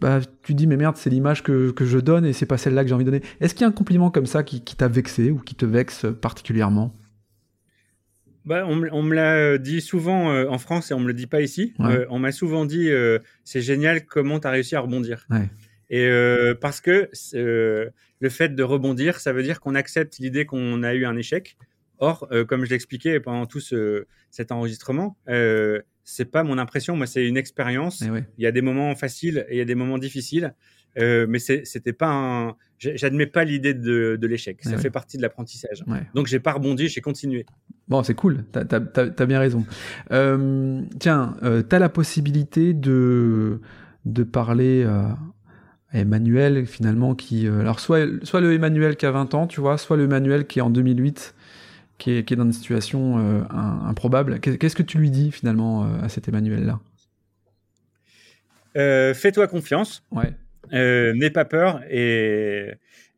[0.00, 2.82] bah, tu dis mais merde c'est l'image que, que, je donne et c'est pas celle-là
[2.82, 3.24] que j'ai envie de donner.
[3.40, 5.66] Est-ce qu'il y a un compliment comme ça qui, qui t'a vexé ou qui te
[5.66, 6.94] vexe particulièrement?
[8.44, 11.26] Bah, on, on, me l'a dit souvent euh, en France et on me le dit
[11.26, 11.72] pas ici.
[11.80, 15.26] Euh, on m'a souvent dit euh, c'est génial comment tu as réussi à rebondir.
[15.30, 15.48] Ouais.
[15.90, 16.08] Et
[16.60, 21.04] parce que le fait de rebondir, ça veut dire qu'on accepte l'idée qu'on a eu
[21.04, 21.56] un échec.
[21.98, 25.16] Or, comme je l'expliquais pendant tout ce, cet enregistrement,
[26.04, 26.96] c'est pas mon impression.
[26.96, 28.02] Moi, c'est une expérience.
[28.06, 28.24] Eh ouais.
[28.38, 30.54] Il y a des moments faciles et il y a des moments difficiles.
[30.98, 32.56] Euh, mais c'était pas un.
[32.78, 34.58] J'admets pas l'idée de, de l'échec.
[34.60, 34.78] Eh Ça ouais.
[34.82, 35.82] fait partie de l'apprentissage.
[35.86, 36.02] Ouais.
[36.14, 37.46] Donc j'ai pas rebondi, j'ai continué.
[37.88, 39.64] Bon, c'est cool, t'as bien raison.
[40.12, 43.60] Euh, tiens, euh, t'as la possibilité de,
[44.04, 45.16] de parler à
[45.92, 47.46] Emmanuel, finalement, qui...
[47.46, 50.58] alors, soit, soit le Emmanuel qui a 20 ans, tu vois, soit le Emmanuel qui
[50.58, 51.34] est en 2008,
[52.04, 54.38] qui est, qui est dans une situation euh, improbable.
[54.38, 56.78] Qu'est- Qu'est-ce que tu lui dis, finalement, euh, à cet Emmanuel-là?
[58.76, 60.34] Euh, Fais-toi confiance, Ouais,
[60.74, 62.72] euh, n'aie pas peur et,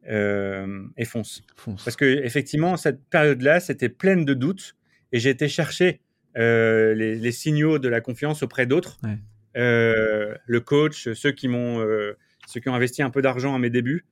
[0.06, 1.42] et fonce.
[1.56, 1.82] fonce.
[1.82, 4.76] Parce que effectivement, cette période-là, c'était pleine de doutes
[5.10, 6.00] et j'ai été chercher
[6.36, 8.98] les, les signaux de la confiance auprès d'autres.
[9.02, 9.18] Ouais.
[9.56, 11.84] Le coach, ceux qui m'ont,
[12.46, 14.04] ceux qui ont investi un peu d'argent à mes débuts,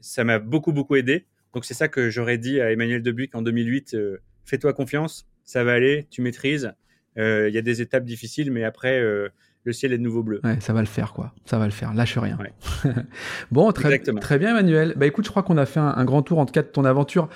[0.00, 1.26] ça m'a beaucoup beaucoup aidé.
[1.54, 5.64] Donc c'est ça que j'aurais dit à Emmanuel Debuc en 2008 euh, fais-toi confiance, ça
[5.64, 6.72] va aller, tu maîtrises.
[7.18, 9.28] Euh, Il y a des étapes difficiles, mais après euh,
[9.64, 10.40] le ciel est de nouveau bleu.
[10.44, 11.34] Ouais, ça va le faire, quoi.
[11.44, 11.92] Ça va le faire.
[11.92, 12.38] Lâche rien.
[12.38, 12.52] Ouais.
[13.50, 14.20] bon, très, Exactement.
[14.20, 14.94] très bien, Emmanuel.
[14.96, 16.68] Bah écoute, je crois qu'on a fait un, un grand tour en tout cas de
[16.68, 17.28] ton aventure.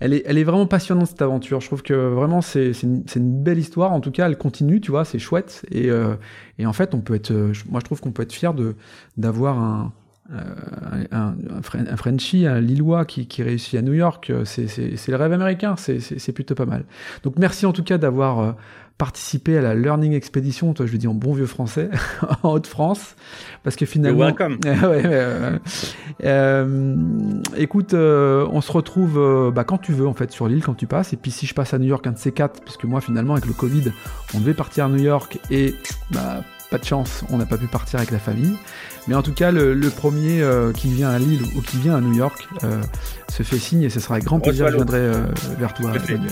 [0.00, 1.60] Elle est, elle est vraiment passionnante cette aventure.
[1.60, 3.92] Je trouve que vraiment c'est une, une belle histoire.
[3.92, 5.64] En tout cas, elle continue, tu vois, c'est chouette.
[5.70, 6.16] Et, euh,
[6.58, 7.32] et en fait, on peut être,
[7.68, 8.74] moi je trouve qu'on peut être fier de
[9.16, 9.92] d'avoir un,
[10.30, 11.34] euh, un, un,
[11.90, 14.30] un Frenchie, un Lillois qui, qui réussit à New York.
[14.30, 15.74] Euh, C'est le rêve américain.
[15.76, 16.84] C'est plutôt pas mal.
[17.24, 18.52] Donc merci en tout cas d'avoir euh,
[18.98, 20.74] participé à la Learning Expedition.
[20.74, 21.90] Toi, je le dis en bon vieux français,
[22.44, 23.16] en Haute-France,
[23.64, 24.28] parce que finalement.
[24.28, 24.60] You're welcome.
[24.64, 25.60] Ouais, ouais, ouais.
[26.24, 26.96] Euh,
[27.56, 30.86] écoute, euh, on se retrouve bah, quand tu veux en fait sur l'île quand tu
[30.86, 31.12] passes.
[31.12, 33.32] Et puis si je passe à New York un de ces quatre, puisque moi finalement
[33.34, 33.92] avec le Covid,
[34.34, 35.74] on devait partir à New York et
[36.12, 38.56] bah, pas de chance, on n'a pas pu partir avec la famille.
[39.08, 41.96] Mais en tout cas, le, le premier euh, qui vient à Lille ou qui vient
[41.96, 42.80] à New York euh,
[43.28, 45.24] se fait signe et ce sera avec grand plaisir que je viendrai euh,
[45.58, 45.90] vers toi.
[46.08, 46.30] Emmanuel.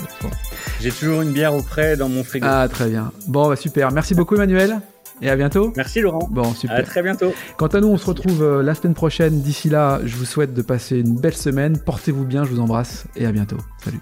[0.79, 2.47] J'ai toujours une bière au frais dans mon frigo.
[2.49, 3.11] Ah très bien.
[3.27, 3.91] Bon bah super.
[3.91, 4.79] Merci beaucoup Emmanuel
[5.21, 5.73] et à bientôt.
[5.75, 6.27] Merci Laurent.
[6.31, 6.77] Bon super.
[6.77, 7.33] À très bientôt.
[7.57, 9.41] Quant à nous, on se retrouve la semaine prochaine.
[9.41, 11.77] D'ici là, je vous souhaite de passer une belle semaine.
[11.77, 13.57] Portez-vous bien, je vous embrasse et à bientôt.
[13.83, 13.99] Salut.